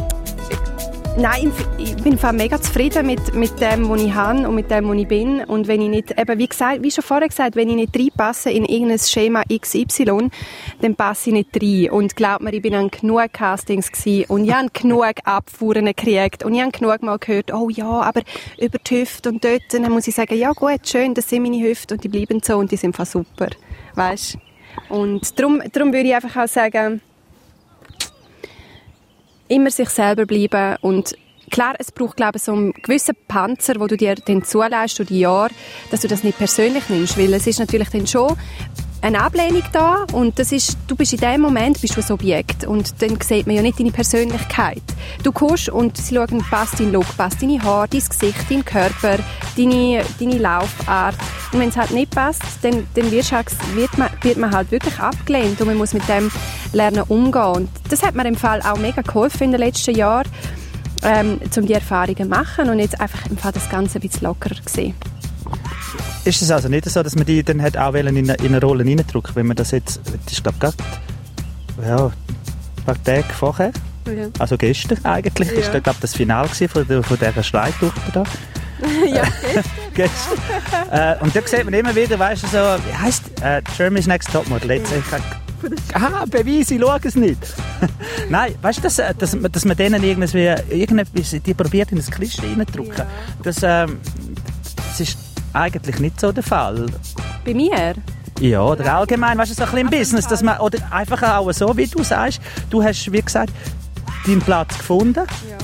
Nein, 1.18 1.50
ich 1.78 1.96
bin 1.96 2.18
mega 2.32 2.60
zufrieden 2.60 3.06
mit, 3.06 3.34
mit 3.34 3.58
dem, 3.58 3.88
was 3.88 4.02
ich 4.02 4.12
habe 4.12 4.46
und 4.46 4.54
mit 4.54 4.70
dem, 4.70 4.86
was 4.86 4.98
ich 4.98 5.08
bin. 5.08 5.42
Und 5.44 5.66
wenn 5.66 5.80
ich 5.80 5.88
nicht, 5.88 6.10
eben 6.10 6.38
wie, 6.38 6.46
gesagt, 6.46 6.82
wie 6.82 6.90
schon 6.90 7.02
vorher 7.02 7.26
gesagt, 7.26 7.56
wenn 7.56 7.70
ich 7.70 7.76
nicht 7.76 7.98
reinpasse 7.98 8.50
in 8.50 8.66
irgendein 8.66 8.98
Schema 8.98 9.42
XY, 9.44 10.28
dann 10.82 10.94
passe 10.94 11.30
ich 11.30 11.32
nicht 11.32 11.56
rein. 11.56 11.90
Und 11.90 12.16
glaub 12.16 12.42
mir, 12.42 12.52
ich 12.52 12.60
bin 12.60 12.74
an 12.74 12.90
genug 12.90 13.32
Castings 13.32 13.90
gewesen 13.90 14.26
und 14.28 14.44
ich 14.44 14.52
habe 14.52 14.68
genug 14.74 15.14
Abfuhren 15.24 15.86
gekriegt 15.86 16.44
und 16.44 16.52
ich 16.52 16.60
habe 16.60 16.72
genug 16.72 17.02
mal 17.02 17.18
gehört, 17.18 17.50
oh 17.50 17.70
ja, 17.70 17.88
aber 17.88 18.20
über 18.60 18.76
die 18.78 19.00
Hüfte 19.00 19.30
und 19.30 19.42
dort, 19.42 19.62
dann 19.72 19.90
muss 19.90 20.06
ich 20.06 20.14
sagen, 20.14 20.36
ja 20.36 20.52
gut, 20.52 20.86
schön, 20.86 21.14
das 21.14 21.30
sind 21.30 21.44
meine 21.44 21.66
Hüfte 21.66 21.94
und 21.94 22.04
die 22.04 22.08
bleiben 22.08 22.42
so 22.44 22.58
und 22.58 22.70
die 22.70 22.76
sind 22.76 22.94
fast 22.94 23.12
super. 23.12 23.48
Weißt? 23.94 24.36
Und 24.90 25.38
darum, 25.38 25.62
darum 25.72 25.94
würde 25.94 26.08
ich 26.08 26.14
einfach 26.14 26.44
auch 26.44 26.48
sagen, 26.48 27.00
immer 29.48 29.70
sich 29.70 29.88
selber 29.88 30.26
bleiben. 30.26 30.76
Und 30.80 31.16
klar, 31.50 31.74
es 31.78 31.92
braucht, 31.92 32.16
glaube 32.16 32.38
ich, 32.38 32.42
so 32.42 32.52
einen 32.52 32.72
gewissen 32.72 33.14
Panzer, 33.28 33.74
wo 33.78 33.86
du 33.86 33.96
dir 33.96 34.14
dann 34.14 34.44
zulässt 34.44 34.98
durch 34.98 35.08
die 35.08 35.20
Jahre, 35.20 35.50
dass 35.90 36.00
du 36.00 36.08
das 36.08 36.24
nicht 36.24 36.38
persönlich 36.38 36.88
nimmst, 36.88 37.18
weil 37.18 37.32
es 37.34 37.46
ist 37.46 37.58
natürlich 37.58 37.88
dann 37.90 38.06
schon 38.06 38.36
eine 39.02 39.20
Ablehnung 39.20 39.62
da 39.72 40.04
und 40.12 40.38
das 40.38 40.52
ist, 40.52 40.76
du 40.88 40.96
bist 40.96 41.12
in 41.12 41.20
dem 41.20 41.40
Moment 41.40 41.80
bist 41.80 41.96
du 41.96 42.00
ein 42.00 42.12
Objekt. 42.12 42.64
Und 42.64 43.00
dann 43.02 43.20
sieht 43.20 43.46
man 43.46 43.54
ja 43.54 43.62
nicht 43.62 43.78
deine 43.78 43.92
Persönlichkeit. 43.92 44.82
Du 45.22 45.32
kommst 45.32 45.68
und 45.68 45.96
sie 45.96 46.14
schauen, 46.14 46.44
passt 46.50 46.80
dein 46.80 46.92
Look, 46.92 47.16
passt 47.16 47.42
deine 47.42 47.62
Haare, 47.62 47.88
dein 47.88 48.00
Gesicht, 48.00 48.50
dein 48.50 48.64
Körper, 48.64 49.18
deine, 49.56 50.02
deine 50.18 50.38
Laufart 50.38 51.16
und 51.52 51.60
wenn 51.60 51.68
es 51.68 51.76
halt 51.76 51.90
nicht 51.90 52.10
passt, 52.10 52.42
dann, 52.62 52.86
dann 52.94 53.10
wird, 53.10 53.98
man, 53.98 54.10
wird 54.22 54.36
man 54.36 54.54
halt 54.54 54.70
wirklich 54.70 54.98
abgelehnt 54.98 55.60
und 55.60 55.66
man 55.66 55.76
muss 55.76 55.92
mit 55.92 56.08
dem 56.08 56.30
lernen 56.72 57.02
umgehen 57.02 57.42
und 57.42 57.68
das 57.88 58.02
hat 58.02 58.14
mir 58.14 58.26
im 58.26 58.36
Fall 58.36 58.60
auch 58.62 58.78
mega 58.78 59.02
geholfen 59.02 59.44
in 59.44 59.50
den 59.52 59.60
letzten 59.60 59.94
Jahren, 59.94 60.28
ähm, 61.02 61.40
um 61.56 61.66
die 61.66 61.72
Erfahrungen 61.72 62.16
zu 62.16 62.26
machen 62.26 62.68
und 62.70 62.78
jetzt 62.78 63.00
einfach 63.00 63.26
im 63.30 63.36
Fall 63.36 63.52
das 63.52 63.68
Ganze 63.70 63.98
ein 63.98 64.02
bisschen 64.02 64.22
lockerer 64.22 64.60
gesehen 64.64 64.94
ist 66.26 66.42
es 66.42 66.50
also 66.50 66.68
nicht 66.68 66.84
so, 66.90 67.02
dass 67.02 67.14
man 67.14 67.24
die 67.24 67.42
dann 67.42 67.62
hat 67.62 67.76
auch 67.76 67.94
in 67.94 68.08
eine, 68.08 68.18
in 68.18 68.46
eine 68.46 68.60
Rolle 68.60 68.84
reindrücken 68.84 69.36
wenn 69.36 69.46
man 69.46 69.56
das 69.56 69.70
jetzt, 69.70 70.00
das 70.04 70.32
ist 70.32 70.42
glaube 70.42 70.58
gerade 70.58 70.76
ja, 71.86 72.06
ein 72.06 72.84
paar 72.84 73.02
Tage 73.04 73.32
vorher, 73.32 73.72
ja. 74.06 74.28
also 74.38 74.56
gestern 74.56 75.04
eigentlich, 75.04 75.50
ja. 75.52 75.58
ist 75.58 75.72
da 75.72 75.78
glaube 75.78 75.98
das 76.00 76.14
Finale 76.14 76.48
von, 76.48 76.86
der, 76.86 77.02
von 77.02 77.18
dieser 77.18 77.42
Schleittochter 77.42 78.12
da. 78.12 78.24
ja, 79.06 79.22
gestern. 79.94 80.38
äh, 80.90 81.16
und 81.20 81.34
da 81.34 81.40
sieht 81.44 81.64
man 81.64 81.74
immer 81.74 81.94
wieder, 81.94 82.18
weißt 82.18 82.42
du, 82.44 82.46
so, 82.48 82.56
wie 82.56 82.94
heisst 82.94 83.24
äh, 83.42 83.62
Germany's 83.76 84.06
Next 84.06 84.30
Topmodel, 84.32 84.72
jetzt, 84.72 84.92
ja. 84.92 85.18
Aha, 85.94 86.24
Beweise, 86.26 86.74
ich 86.74 86.80
schaue 86.80 87.00
es 87.02 87.14
nicht. 87.14 87.38
Nein, 88.28 88.54
weißt 88.60 88.78
du, 88.78 88.82
dass, 88.82 88.98
äh, 88.98 89.14
dass, 89.14 89.36
dass 89.50 89.64
man 89.64 89.76
denen 89.76 90.02
irgendwie, 90.02 90.54
irgendetwas, 90.70 91.30
die 91.30 91.54
probiert 91.54 91.90
in 91.92 91.98
das 91.98 92.10
Klischee 92.10 92.54
reindrücken. 92.56 92.98
Ja. 92.98 93.06
Das, 93.42 93.62
ähm, 93.62 93.98
das 94.76 95.00
ist 95.00 95.18
eigentlich 95.52 95.98
nicht 95.98 96.20
so 96.20 96.32
der 96.32 96.42
Fall. 96.42 96.86
Bei 97.44 97.54
mir? 97.54 97.94
Ja, 98.40 98.60
oder 98.60 98.96
allgemein, 98.96 99.38
weißt 99.38 99.52
du, 99.52 99.54
so 99.54 99.62
ein 99.62 99.70
bisschen 99.70 99.86
im 99.86 99.90
Business, 99.90 100.28
dass 100.28 100.42
man, 100.42 100.58
oder 100.58 100.78
einfach 100.90 101.22
auch 101.22 101.50
so, 101.52 101.74
wie 101.76 101.86
du 101.86 102.02
sagst, 102.02 102.40
du 102.68 102.82
hast, 102.82 103.10
wie 103.10 103.22
gesagt, 103.22 103.52
deinen 104.26 104.40
Platz 104.40 104.76
gefunden. 104.76 105.24
Ja. 105.48 105.56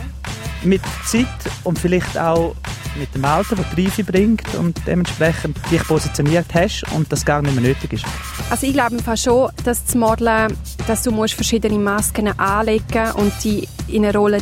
Mit 0.65 0.81
Zeit 1.05 1.27
und 1.65 1.79
vielleicht 1.79 2.17
auch 2.17 2.55
mit 2.97 3.15
dem 3.15 3.25
Alter, 3.25 3.57
das 3.57 3.67
die 3.77 3.85
Reife 3.85 4.05
bringt 4.05 4.55
und 4.55 4.81
dementsprechend 4.87 5.59
dich 5.71 5.83
positioniert 5.87 6.47
hast 6.55 6.85
und 6.93 7.11
das 7.13 7.25
gar 7.25 7.43
nicht 7.43 7.55
mehr 7.55 7.65
nötig 7.65 7.95
ist. 7.95 8.05
Also 8.51 8.67
ich 8.67 8.73
glaube 8.73 8.97
schon, 9.17 9.51
dass 9.65 9.85
das 9.85 9.95
Modeln, 9.95 10.57
dass 10.87 11.03
du 11.03 11.11
musst 11.11 11.35
verschiedene 11.35 11.79
Masken 11.79 12.29
anlegen 12.39 13.13
und 13.13 13.33
die 13.45 13.69
in 13.89 14.05
eine 14.05 14.17
Rolle, 14.17 14.39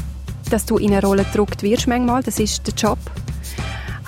dass 0.51 0.67
du 0.67 0.79
in 0.79 0.93
eine 0.93 1.03
Rolle 1.03 1.25
gedruckt 1.25 1.63
wirst 1.63 1.87
manchmal, 1.87 2.23
das 2.23 2.39
ist 2.39 2.67
der 2.67 2.75
Job. 2.75 2.99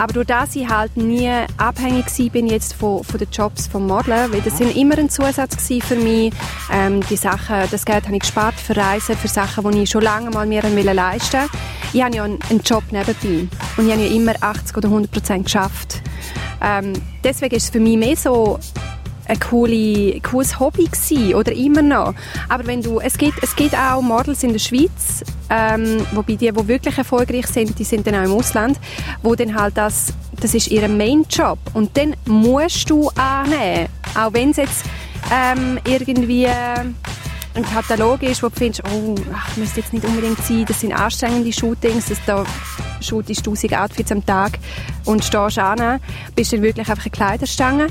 Aber 0.03 0.15
durch 0.15 0.27
das 0.27 0.57
ich 0.57 0.69
halt 0.69 0.97
nie 0.97 1.31
abhängig 1.59 2.07
bin 2.33 2.49
jetzt 2.49 2.75
von, 2.75 3.05
von 3.05 3.19
den 3.21 3.29
Jobs 3.31 3.69
vom 3.69 3.87
Modeln, 3.87 4.33
weil 4.33 4.41
das 4.41 4.59
sind 4.59 4.77
immer 4.77 4.99
ein 4.99 5.09
Zusatz 5.09 5.55
für 5.65 5.95
mich. 5.95 6.33
Ähm, 6.73 7.07
die 7.09 7.15
Sachen, 7.15 7.71
das 7.71 7.85
Geld 7.85 8.07
habe 8.07 8.17
ich 8.17 8.23
gespart 8.23 8.57
für 8.57 8.77
Reisen, 8.77 9.17
für 9.17 9.29
Sachen, 9.29 9.71
die 9.71 9.83
ich 9.83 9.91
schon 9.91 10.03
lange 10.03 10.31
mal 10.31 10.45
mir 10.45 10.61
leisten 10.61 11.43
wollte. 11.43 11.57
Ich 11.93 12.03
habe 12.03 12.17
ja 12.17 12.25
einen, 12.25 12.41
einen 12.51 12.63
Job 12.63 12.83
nebenbei 12.91 13.47
und 13.77 13.87
ich 13.87 13.93
habe 13.93 14.03
ja 14.03 14.13
immer 14.13 14.35
80 14.41 14.77
oder 14.77 14.89
100 14.89 15.09
Prozent 15.09 15.45
geschafft. 15.45 16.03
Ähm, 16.61 16.95
deswegen 17.23 17.55
ist 17.55 17.65
es 17.67 17.71
für 17.71 17.79
mich 17.79 17.97
mehr 17.97 18.17
so 18.17 18.59
ein 19.27 19.39
coole, 19.39 20.21
cooles 20.21 20.59
Hobby 20.59 20.87
gewesen, 20.87 21.35
oder 21.35 21.53
immer 21.53 21.83
noch. 21.83 22.13
Aber 22.49 22.67
wenn 22.67 22.83
du, 22.83 22.99
es 22.99 23.17
gibt, 23.17 23.41
es 23.41 23.55
gibt 23.55 23.77
auch 23.77 24.03
Models 24.03 24.43
in 24.43 24.53
der 24.53 24.59
Schweiz, 24.59 25.23
ähm, 25.55 26.07
wobei 26.13 26.35
die, 26.35 26.51
die 26.51 26.69
wirklich 26.69 26.97
erfolgreich 26.97 27.47
sind, 27.47 27.79
die 27.79 27.85
sind 27.85 28.07
dann 28.07 28.15
auch 28.15 28.25
im 28.25 28.33
Ausland, 28.33 28.81
wo 29.23 29.35
dann 29.35 29.55
halt 29.55 29.77
das, 29.77 30.07
das 30.41 30.55
ist 30.55 30.69
ihr 30.69 30.89
Main-Job. 30.89 31.59
Und 31.75 31.95
dann 31.97 32.17
musst 32.25 32.89
du 32.89 33.11
annehmen, 33.11 33.89
auch 34.15 34.33
wenn 34.33 34.51
es 34.51 34.57
jetzt 34.57 34.85
ähm, 35.31 35.79
irgendwie 35.87 36.47
ein 37.55 37.65
Katalog 37.65 38.23
ist, 38.23 38.43
wo 38.43 38.49
du 38.49 38.57
findest, 38.57 38.83
oh, 38.91 39.15
ach, 39.35 39.57
müsste 39.59 39.81
jetzt 39.81 39.93
nicht 39.93 40.07
unbedingt 40.07 40.39
sein, 40.39 40.65
das 40.67 40.81
sind 40.81 40.95
anstrengende 40.95 41.53
Shootings, 41.53 42.07
das 42.07 42.19
da 42.25 42.45
shootest 43.03 43.41
1000 43.41 43.77
Outfits 43.77 44.13
am 44.13 44.25
Tag 44.25 44.59
und 45.05 45.23
stehst 45.23 45.59
an, 45.59 46.01
bist 46.35 46.53
dann 46.53 46.63
wirklich 46.63 46.89
einfach 46.89 47.05
eine 47.05 47.11
Kleiderstange. 47.11 47.89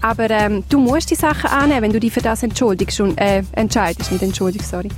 Aber 0.00 0.28
ähm, 0.30 0.64
du 0.68 0.80
musst 0.80 1.10
die 1.10 1.14
Sachen 1.14 1.48
annehmen, 1.50 1.82
wenn 1.82 1.92
du 1.92 2.00
dich 2.00 2.12
für 2.12 2.22
das 2.22 2.42
entschuldigst 2.42 3.00
und, 3.00 3.18
äh, 3.20 3.42
entscheidest, 3.52 4.10
nicht 4.10 4.22
entschuldigst, 4.22 4.70
sorry, 4.70 4.88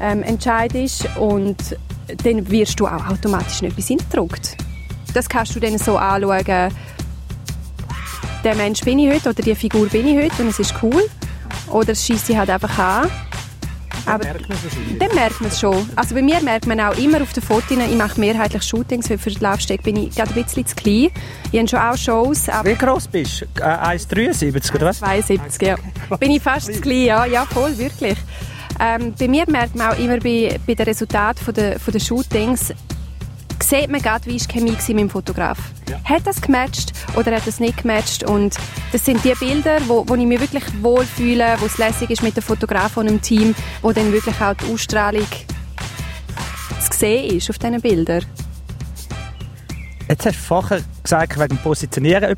ähm, 0.00 0.22
entscheidest 0.22 1.08
und 1.16 1.76
dann 2.22 2.50
wirst 2.50 2.78
du 2.80 2.86
auch 2.86 3.06
automatisch 3.06 3.62
nicht 3.62 3.72
etwas 3.72 3.88
hingedruckt. 3.88 4.56
Das 5.14 5.28
kannst 5.28 5.54
du 5.54 5.60
dann 5.60 5.78
so 5.78 5.96
anschauen, 5.96 6.72
der 8.44 8.54
Mensch 8.56 8.80
bin 8.80 8.98
ich 8.98 9.12
heute 9.12 9.30
oder 9.30 9.42
die 9.42 9.54
Figur 9.54 9.86
bin 9.88 10.06
ich 10.06 10.16
heute 10.16 10.42
und 10.42 10.48
es 10.48 10.58
ist 10.58 10.74
cool. 10.82 11.04
Oder 11.70 11.90
es 11.90 12.04
schießt 12.04 12.26
sie 12.26 12.38
halt 12.38 12.50
einfach 12.50 12.78
an 12.78 13.10
aber 14.06 14.24
dann 14.98 15.14
merkt 15.14 15.40
man 15.40 15.50
es 15.50 15.60
schon. 15.60 15.88
Also 15.96 16.14
bei 16.14 16.22
mir 16.22 16.40
merkt 16.40 16.66
man 16.66 16.80
auch 16.80 16.96
immer 16.96 17.22
auf 17.22 17.32
den 17.32 17.42
Fotos, 17.42 17.70
ich 17.70 17.96
mache 17.96 18.20
mehrheitlich 18.20 18.62
Shootings, 18.62 19.08
weil 19.08 19.18
für 19.18 19.30
den 19.30 19.40
Laufsteg 19.40 19.82
bin 19.82 19.96
ich 19.96 20.14
gerade 20.14 20.30
ein 20.34 20.42
bisschen 20.42 20.66
zu 20.66 20.74
klein. 20.74 21.10
Ich 21.52 21.58
habe 21.58 21.68
schon 21.68 21.78
auch 21.78 21.96
Shows. 21.96 22.46
Wie 22.64 22.74
groß 22.74 23.08
bist 23.08 23.46
du? 23.54 23.62
Äh, 23.62 23.96
1,73 23.96 24.74
oder 24.74 24.86
was? 24.86 24.98
72, 24.98 25.68
ja. 25.68 25.76
Bin 26.18 26.30
ich 26.30 26.42
fast 26.42 26.72
zu 26.72 26.80
klein, 26.80 27.04
ja, 27.04 27.24
ja 27.24 27.46
voll, 27.46 27.76
wirklich. 27.78 28.16
Ähm, 28.80 29.14
bei 29.18 29.28
mir 29.28 29.44
merkt 29.48 29.76
man 29.76 29.92
auch 29.92 29.98
immer 29.98 30.18
bei, 30.18 30.58
bei 30.66 30.74
den 30.74 30.86
Resultaten 30.86 31.54
der, 31.54 31.78
von 31.78 31.92
der 31.92 32.00
Shootings, 32.00 32.72
sieht 33.62 33.90
man 33.90 34.00
gerade, 34.00 34.26
wie 34.26 34.36
ist 34.36 34.50
die 34.50 34.58
Chemie 34.58 34.72
mit 34.72 34.88
dem 34.88 35.10
Fotograf. 35.10 35.58
Ja. 35.88 35.98
Hat 36.04 36.26
das 36.26 36.40
gematcht 36.40 36.92
oder 37.16 37.36
hat 37.36 37.46
das 37.46 37.60
nicht 37.60 37.78
gematcht? 37.78 38.24
Und 38.24 38.56
das 38.92 39.04
sind 39.04 39.24
die 39.24 39.32
Bilder, 39.34 39.78
wo, 39.86 40.04
wo 40.06 40.14
ich 40.14 40.26
mich 40.26 40.40
wirklich 40.40 40.64
wohlfühle, 40.82 41.56
wo 41.58 41.66
es 41.66 41.78
lässig 41.78 42.10
ist 42.10 42.22
mit 42.22 42.36
dem 42.36 42.42
Fotograf 42.42 42.96
und 42.96 43.06
dem 43.06 43.22
Team, 43.22 43.54
wo 43.82 43.92
dann 43.92 44.12
wirklich 44.12 44.40
auch 44.40 44.54
die 44.54 44.72
Ausstrahlung 44.72 45.26
zu 46.80 46.98
sehen 46.98 47.36
ist 47.36 47.48
auf 47.50 47.58
diesen 47.58 47.80
Bildern. 47.80 48.24
Jetzt 50.08 50.26
hast 50.26 50.36
du 50.36 50.42
vorher 50.42 50.80
gesagt, 51.02 51.38
wegen 51.38 51.56
Positionieren, 51.58 52.36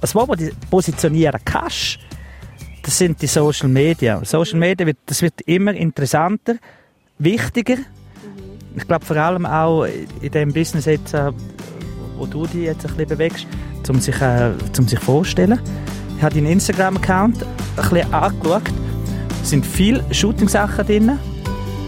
was 0.00 0.12
du 0.12 0.50
positionieren 0.70 1.40
kannst, 1.44 1.98
das 2.86 2.96
sind 2.96 3.20
die 3.20 3.26
Social 3.26 3.68
Media. 3.68 4.24
Social 4.24 4.58
Media, 4.58 4.86
das 5.04 5.20
wird 5.20 5.42
immer 5.42 5.74
interessanter, 5.74 6.56
wichtiger 7.18 7.76
ich 8.76 8.86
glaube 8.86 9.04
vor 9.04 9.16
allem 9.16 9.46
auch 9.46 9.84
in 9.84 10.30
dem 10.30 10.52
Business 10.52 10.84
jetzt, 10.84 11.14
äh, 11.14 11.32
wo 12.18 12.26
du 12.26 12.46
dich 12.46 12.64
jetzt 12.64 12.84
ein 12.84 12.92
bisschen 12.92 13.08
bewegst, 13.08 13.46
um 13.88 14.00
sich, 14.00 14.20
äh, 14.20 14.52
um 14.78 14.86
sich 14.86 14.98
vorzustellen. 15.00 15.58
Ich 16.16 16.22
habe 16.22 16.34
deinen 16.34 16.46
Instagram-Account 16.46 17.42
ein 17.42 17.88
bisschen 17.88 18.12
angeschaut. 18.14 18.62
Es 19.42 19.50
sind 19.50 19.64
viele 19.64 20.04
Shooting-Sachen 20.12 20.86
drin, 20.86 21.18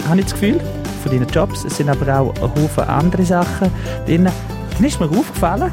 habe 0.08 0.20
ich 0.20 0.26
das 0.26 0.32
Gefühl, 0.32 0.60
von 1.02 1.12
deinen 1.12 1.28
Jobs. 1.28 1.64
Es 1.64 1.76
sind 1.76 1.90
aber 1.90 2.20
auch 2.20 2.34
ein 2.36 2.54
Haufen 2.54 2.84
andere 2.84 3.24
Sachen 3.24 3.70
drin. 4.06 4.24
Dann 4.24 4.84
ist 4.84 4.98
mir 4.98 5.06
aufgefallen, 5.06 5.72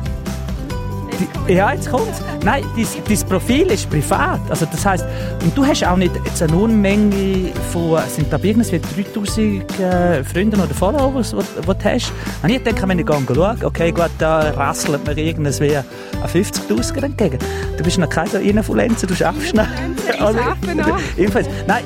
die, 1.18 1.54
ja, 1.54 1.74
jetzt 1.74 1.90
kommt's. 1.90 2.22
Nein, 2.44 2.64
dein, 2.76 3.30
Profil 3.30 3.68
ist 3.68 3.90
privat. 3.90 4.40
Also 4.50 4.66
das 4.66 4.86
heisst, 4.86 5.06
und 5.44 5.58
du 5.58 5.66
hast 5.66 5.84
auch 5.86 5.98
nicht 5.98 6.14
jetzt 6.26 6.42
eine 6.42 6.56
Unmenge 6.56 7.52
von, 7.72 8.00
sind 8.08 8.32
da 8.32 8.40
irgendwie 8.42 8.80
3000 8.80 9.80
äh, 9.80 10.24
Freunde 10.24 10.58
oder 10.58 10.74
Followers, 10.74 11.32
die 11.32 11.62
du 11.66 11.74
hast. 11.84 12.14
Und 12.44 12.50
ich 12.50 12.64
denke, 12.64 12.88
wenn 12.88 13.00
ich 13.00 13.08
schaue, 13.08 13.56
okay, 13.64 13.92
gut, 13.92 14.12
da 14.20 14.52
rasselt 14.52 15.06
mir 15.06 15.18
irgendwas 15.18 15.60
wie 15.60 15.76
ein 15.76 15.86
50'000 16.32 17.04
entgegen. 17.04 17.40
Du 17.78 17.84
bist 17.84 17.98
noch 17.98 18.10
kein 18.10 18.28
so 18.28 18.38
Influencer, 18.38 19.08
du 19.08 19.16
schaffst 19.16 19.54
noch. 19.54 19.68
Ich 20.08 20.22
arbeite 20.22 20.76
noch. 20.76 21.00
Nein, 21.68 21.84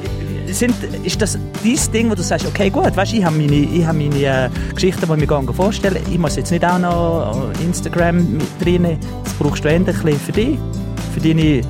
sind, 0.54 0.76
ist 1.04 1.22
das 1.22 1.38
dein 1.64 1.94
Ding, 1.94 2.10
wo 2.10 2.16
du 2.16 2.22
sagst, 2.22 2.46
okay, 2.46 2.70
gut, 2.70 2.96
weißt, 2.96 3.14
ich 3.14 3.24
habe 3.24 3.36
meine, 3.36 3.56
ich 3.56 3.86
habe 3.86 3.98
meine 3.98 4.24
äh, 4.24 4.50
Geschichten, 4.74 5.06
die 5.06 5.24
ich 5.24 5.30
mir 5.30 5.54
vorstellen 5.54 5.98
Ich 6.10 6.18
muss 6.18 6.36
jetzt 6.36 6.52
nicht 6.52 6.66
auch 6.66 6.80
noch 6.80 7.52
Instagram 7.62 8.34
mit 8.34 8.48
drin. 8.64 8.98
Das 9.24 9.34
brauchst 9.34 9.64
du 9.64 9.70
endlich 9.70 9.98
für 9.98 10.32
dich, 10.32 10.58
für 11.14 11.20
deine 11.20 11.62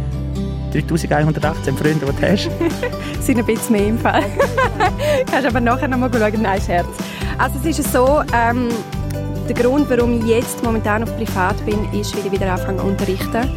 3118 0.72 1.78
Freunde, 1.78 2.06
die 2.06 2.22
du 2.22 2.32
hast. 2.32 2.50
Sind 3.22 3.40
ein 3.40 3.46
bisschen 3.46 3.76
mehr 3.76 3.88
im 3.88 3.98
Fall. 3.98 4.24
Kannst 5.32 5.48
aber 5.48 5.60
nachher 5.60 5.88
noch 5.88 5.98
mal 5.98 6.12
schauen. 6.12 6.42
Nein, 6.42 6.62
Scherz. 6.62 6.88
Also 7.38 7.56
es 7.64 7.80
ist 7.80 7.92
so, 7.92 8.22
ähm, 8.34 8.70
der 9.48 9.56
Grund, 9.56 9.90
warum 9.90 10.20
ich 10.20 10.26
jetzt 10.26 10.64
momentan 10.64 11.04
auf 11.04 11.16
privat 11.18 11.56
bin, 11.66 11.92
ist, 12.00 12.16
weil 12.16 12.26
ich 12.26 12.32
wieder 12.32 12.52
anfange 12.54 12.80
zu 12.80 12.86
unterrichten. 12.86 13.50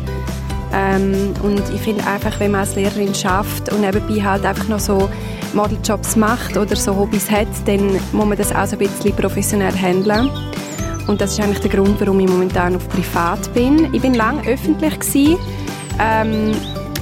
Ähm, 0.73 1.35
und 1.43 1.63
ich 1.75 1.81
finde 1.81 2.07
einfach, 2.07 2.39
wenn 2.41 2.53
man 2.53 2.63
als 2.63 2.75
Lehrerin 2.75 3.15
schafft 3.15 3.73
und 3.73 3.83
nebenbei 3.83 4.23
halt 4.23 4.45
einfach 4.45 4.69
noch 4.69 4.81
so 4.81 5.09
Modeljobs 5.53 6.17
macht 6.17 6.57
oder 6.57 6.77
so 6.77 6.97
Hobbys 6.97 7.31
hat, 7.31 7.49
dann 7.67 7.93
muss 8.13 8.27
man 8.27 8.39
das 8.39 8.55
auch 8.55 8.67
so 8.67 8.77
ein 8.77 8.79
bisschen 8.79 9.15
professionell 9.15 9.75
handeln. 9.75 10.31
Und 11.07 11.21
das 11.21 11.33
ist 11.33 11.41
eigentlich 11.41 11.61
der 11.61 11.71
Grund, 11.71 12.01
warum 12.01 12.21
ich 12.21 12.29
momentan 12.29 12.77
auf 12.77 12.89
privat 12.89 13.53
bin. 13.55 13.93
Ich 13.93 14.01
bin 14.01 14.15
lange 14.15 14.49
öffentlich 14.49 14.99
gewesen, 15.01 15.37
ähm, 16.01 16.53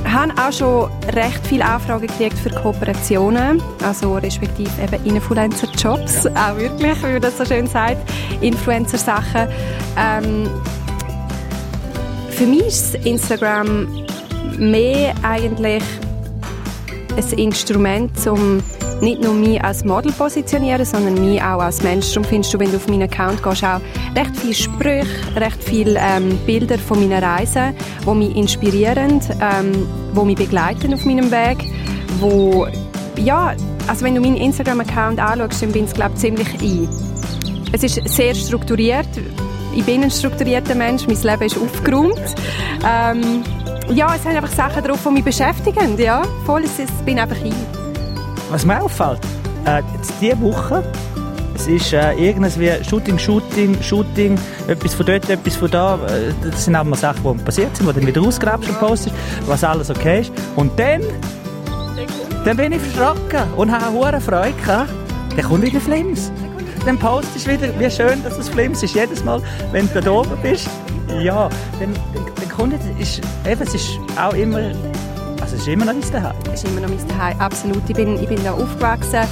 habe 0.04 0.32
auch 0.40 0.52
schon 0.52 0.90
recht 1.14 1.46
viele 1.46 1.64
Anfragen 1.64 2.06
gekriegt 2.06 2.38
für 2.38 2.50
Kooperationen, 2.50 3.62
also 3.84 4.14
respektive 4.14 4.70
eben 4.82 5.04
Influencer-Jobs, 5.04 6.26
auch 6.26 6.56
wirklich, 6.56 7.02
wie 7.02 7.12
man 7.12 7.20
das 7.20 7.38
so 7.38 7.44
schön 7.44 7.66
sagt, 7.66 7.98
Influencer-Sachen. 8.40 9.48
Ähm, 9.98 10.48
für 12.40 12.46
mich 12.46 12.68
ist 12.68 12.94
Instagram 13.04 13.86
mehr 14.56 15.14
eigentlich 15.22 15.82
ein 17.14 17.38
Instrument, 17.38 18.12
um 18.26 18.62
nicht 19.02 19.22
nur 19.22 19.34
mich 19.34 19.62
als 19.62 19.84
Model 19.84 20.10
positionieren, 20.12 20.86
sondern 20.86 21.22
mich 21.22 21.42
auch 21.42 21.60
als 21.60 21.82
Mensch. 21.82 22.14
Darum 22.14 22.24
findest 22.24 22.54
du, 22.54 22.58
wenn 22.58 22.70
du 22.70 22.78
auf 22.78 22.88
meinen 22.88 23.02
Account 23.02 23.42
gehst, 23.42 23.62
auch 23.62 23.82
recht 24.16 24.34
viele 24.38 24.54
Sprüche, 24.54 25.06
recht 25.36 25.62
viele 25.62 26.00
ähm, 26.00 26.38
Bilder 26.46 26.78
von 26.78 27.00
meinen 27.00 27.22
Reisen, 27.22 27.74
die 28.06 28.14
mich 28.14 28.34
inspirieren, 28.34 29.20
ähm, 29.42 29.86
die 30.16 30.24
mich 30.24 30.36
begleiten 30.36 30.94
auf 30.94 31.04
meinem 31.04 31.30
Weg, 31.30 31.58
wo, 32.20 32.66
ja, 33.16 33.54
also 33.86 34.02
wenn 34.02 34.14
du 34.14 34.22
meinen 34.22 34.36
Instagram-Account 34.36 35.20
anschaust, 35.20 35.60
dann 35.60 35.72
bin 35.72 35.84
ich, 35.84 35.92
glaube 35.92 36.14
ziemlich 36.14 36.48
ein. 36.54 36.88
Es 37.72 37.82
ist 37.82 38.00
sehr 38.08 38.34
strukturiert. 38.34 39.08
Ich 39.72 39.84
bin 39.84 40.02
ein 40.02 40.10
strukturierter 40.10 40.74
Mensch, 40.74 41.06
mein 41.06 41.22
Leben 41.22 41.42
ist 41.42 41.56
aufgeräumt. 41.56 42.34
Ähm, 42.84 43.42
ja, 43.92 44.14
es 44.14 44.22
sind 44.22 44.36
einfach 44.36 44.52
Sachen 44.52 44.82
drauf, 44.82 45.00
die 45.04 45.12
mich 45.12 45.24
beschäftigen. 45.24 45.96
Ja, 45.98 46.22
voll, 46.44 46.64
es 46.64 46.78
ist, 46.78 47.04
bin 47.04 47.18
einfach 47.18 47.42
ich. 47.44 47.54
Was 48.50 48.66
mir 48.66 48.82
auffällt, 48.82 49.20
äh, 49.64 49.82
jetzt 49.96 50.12
diese 50.20 50.40
Woche, 50.40 50.82
es 51.54 51.68
ist 51.68 51.92
äh, 51.92 52.14
irgendwas 52.14 52.58
wie 52.58 52.72
Shooting, 52.82 53.18
Shooting, 53.18 53.80
Shooting, 53.82 54.38
etwas 54.66 54.94
von 54.94 55.06
dort, 55.06 55.28
etwas 55.28 55.56
von 55.56 55.70
da. 55.70 55.98
Äh, 56.06 56.32
das 56.42 56.64
sind 56.64 56.74
aber 56.74 56.96
Sachen, 56.96 57.38
die 57.38 57.44
passiert 57.44 57.76
sind, 57.76 57.88
die 57.88 57.92
dann 57.92 58.06
wieder 58.06 58.22
rausgrabst 58.22 58.68
und 58.68 58.80
postest, 58.80 59.14
was 59.46 59.62
alles 59.62 59.90
okay 59.90 60.22
ist. 60.22 60.32
Und 60.56 60.76
dann, 60.78 61.02
dann 62.44 62.56
bin 62.56 62.72
ich 62.72 62.80
verschrocken 62.80 63.52
und 63.56 63.70
habe 63.70 63.86
eine 63.86 63.94
hohe 63.94 64.20
Freude 64.20 64.52
gehabt. 64.52 64.90
Dann 65.36 65.44
kommt 65.44 65.62
wieder 65.62 65.80
Flims. 65.80 66.32
Dann 66.84 66.98
postest 66.98 67.46
du 67.46 67.52
wieder, 67.52 67.78
wie 67.78 67.90
schön, 67.90 68.22
dass 68.22 68.38
es 68.38 68.48
Flims 68.48 68.82
ist. 68.82 68.94
Jedes 68.94 69.22
Mal, 69.24 69.42
wenn 69.72 69.92
du 69.92 70.00
da 70.00 70.10
oben 70.10 70.36
bist, 70.42 70.68
ja, 71.22 71.48
dann, 71.78 71.94
dann, 72.14 72.48
kommt 72.48 72.74
es, 72.98 73.18
eben, 73.46 73.62
es 73.62 73.74
ist 73.74 73.98
auch 74.16 74.34
immer 74.34 74.72
also 75.50 75.62
es 75.62 75.62
ist 75.62 75.68
immer 75.68 75.84
noch 75.86 75.94
mein 75.94 76.02
Zuhause? 76.02 76.34
Es 76.52 76.62
ist 76.62 76.70
immer 76.70 76.80
noch 76.82 76.88
mein 76.90 76.98
Zuhause, 77.00 77.40
absolut. 77.40 77.82
Ich 77.88 77.96
bin, 77.96 78.22
ich 78.22 78.28
bin 78.28 78.44
da 78.44 78.52
aufgewachsen. 78.52 79.26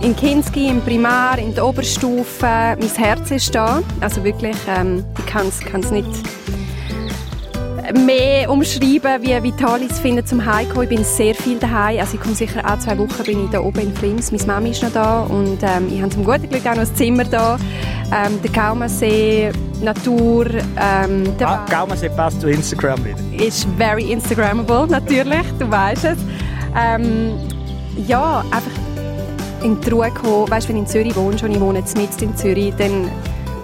In 0.00 0.14
Kinski, 0.14 0.68
im 0.68 0.80
Primar, 0.82 1.38
in 1.38 1.54
der 1.54 1.66
Oberstufe. 1.66 2.46
Mein 2.46 2.90
Herz 2.96 3.30
ist 3.32 3.52
da. 3.52 3.82
Also 4.00 4.22
wirklich, 4.22 4.56
ähm, 4.68 5.02
ich 5.18 5.26
kann 5.26 5.48
es 5.48 5.90
nicht 5.90 6.08
mehr 7.94 8.50
umschreiben, 8.50 9.22
wie 9.22 9.42
vital 9.42 9.82
ich 9.82 9.90
es 9.90 10.00
finde 10.00 10.24
zum 10.24 10.44
Heimkommen. 10.44 10.84
Ich 10.84 10.88
bin 10.88 11.04
sehr 11.04 11.34
viel 11.34 11.58
daheim. 11.58 12.00
Also 12.00 12.14
ich 12.14 12.20
komme 12.20 12.34
sicher 12.34 12.62
auch 12.64 12.78
zwei 12.78 12.98
Wochen 12.98 13.22
bin 13.24 13.44
ich 13.44 13.50
da 13.50 13.60
oben 13.60 13.80
in 13.80 13.94
Flims. 13.94 14.32
Meine 14.32 14.46
Mami 14.46 14.70
ist 14.70 14.82
noch 14.82 14.92
da 14.92 15.20
und 15.22 15.58
ähm, 15.62 15.88
ich 15.92 16.00
habe 16.00 16.10
zum 16.10 16.24
guten 16.24 16.48
Glück 16.48 16.66
auch 16.66 16.74
noch 16.74 16.86
ein 16.86 16.96
Zimmer 16.96 17.24
da. 17.24 17.58
Ähm, 18.12 18.40
der 18.42 18.50
Gaumensee, 18.50 19.52
Natur. 19.82 20.46
Ähm, 20.80 21.36
der 21.38 21.48
ah, 21.48 21.66
Gaumensee 21.70 22.08
passt 22.08 22.40
zu 22.40 22.48
Instagram 22.48 23.04
wieder. 23.04 23.44
Ist 23.44 23.66
very 23.76 24.12
Instagrammable, 24.12 24.86
natürlich, 24.88 25.46
du 25.58 25.70
weißt 25.70 26.04
es. 26.04 26.18
Ähm, 26.76 27.32
ja, 28.06 28.44
einfach 28.50 28.70
in 29.62 29.80
die 29.80 29.90
Ruhe 29.90 30.10
kommen. 30.10 30.50
Weißt, 30.50 30.68
wenn 30.68 30.76
du 30.76 30.82
in 30.82 30.86
Zürich 30.86 31.16
wohnst 31.16 31.42
und 31.42 31.50
ich 31.50 31.60
wohne 31.60 31.80
jetzt 31.80 31.96
mit 31.96 32.10
in 32.22 32.36
Zürich, 32.36 32.74
dann 32.78 33.10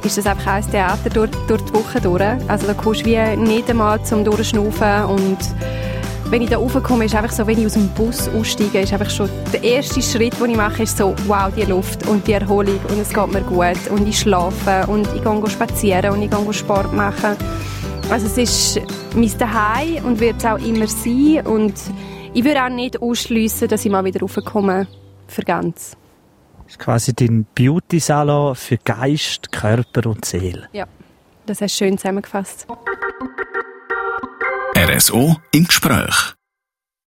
ist 0.05 0.19
das 0.19 0.27
einfach 0.27 0.55
ein 0.55 0.71
Theater 0.71 1.11
durch, 1.11 1.31
durch 1.47 1.63
die 1.63 1.75
Woche 1.75 2.01
durch. 2.01 2.23
Also 2.49 2.67
da 2.67 2.75
kommst 2.75 3.03
du 3.03 3.07
wie 3.07 3.37
nicht 3.37 3.71
einmal 3.71 4.03
zum 4.05 4.25
Durchschnaufen 4.25 5.05
und 5.05 5.39
wenn 6.33 6.41
ich 6.41 6.49
da 6.49 6.57
raufkomme, 6.57 7.05
ist 7.05 7.15
einfach 7.15 7.31
so, 7.31 7.47
wenn 7.47 7.59
ich 7.59 7.67
aus 7.67 7.75
dem 7.75 7.89
Bus 7.91 8.27
aussteige, 8.29 8.81
ist 8.81 8.93
einfach 8.95 9.11
schon 9.11 9.29
der 9.53 9.63
erste 9.63 10.01
Schritt, 10.01 10.41
den 10.41 10.51
ich 10.51 10.57
mache, 10.57 10.85
ist 10.85 10.97
so, 10.97 11.15
wow, 11.27 11.53
die 11.55 11.65
Luft 11.65 12.09
und 12.09 12.27
die 12.27 12.33
Erholung 12.33 12.81
und 12.89 12.99
es 12.99 13.11
geht 13.11 13.33
mir 13.33 13.43
gut 13.43 13.91
und 13.91 14.09
ich 14.09 14.19
schlafe 14.19 14.87
und 14.87 15.07
ich 15.15 15.23
gehe 15.23 15.51
spazieren 15.51 16.13
und 16.15 16.23
ich 16.23 16.31
gehe 16.31 16.53
Sport 16.55 16.93
machen. 16.95 17.37
Also 18.09 18.27
es 18.27 18.39
ist 18.39 18.81
mein 19.15 19.29
Zuhause 19.29 20.07
und 20.07 20.21
wird 20.21 20.37
es 20.39 20.47
auch 20.47 20.59
immer 20.59 20.87
sein 20.87 21.47
und 21.47 21.75
ich 22.33 22.45
würde 22.45 22.65
auch 22.65 22.71
nicht 22.71 23.03
ausschliessen, 23.03 23.69
dass 23.69 23.85
ich 23.85 23.91
mal 23.91 24.05
wieder 24.05 24.21
raufkomme 24.21 24.87
für 25.29 25.43
ganz. 25.43 25.99
Das 26.73 26.79
ist 26.79 26.85
quasi 26.85 27.13
dein 27.13 27.45
Beauty-Salon 27.55 28.55
für 28.55 28.79
Geist, 28.79 29.53
Körper 29.53 30.09
und 30.09 30.25
Seele. 30.25 30.71
Ja, 30.73 30.87
das 31.45 31.61
hast 31.61 31.79
du 31.79 31.85
schön 31.85 31.99
zusammengefasst. 31.99 32.67
RSO 34.75 35.37
im 35.53 35.67
Gespräch. 35.67 36.33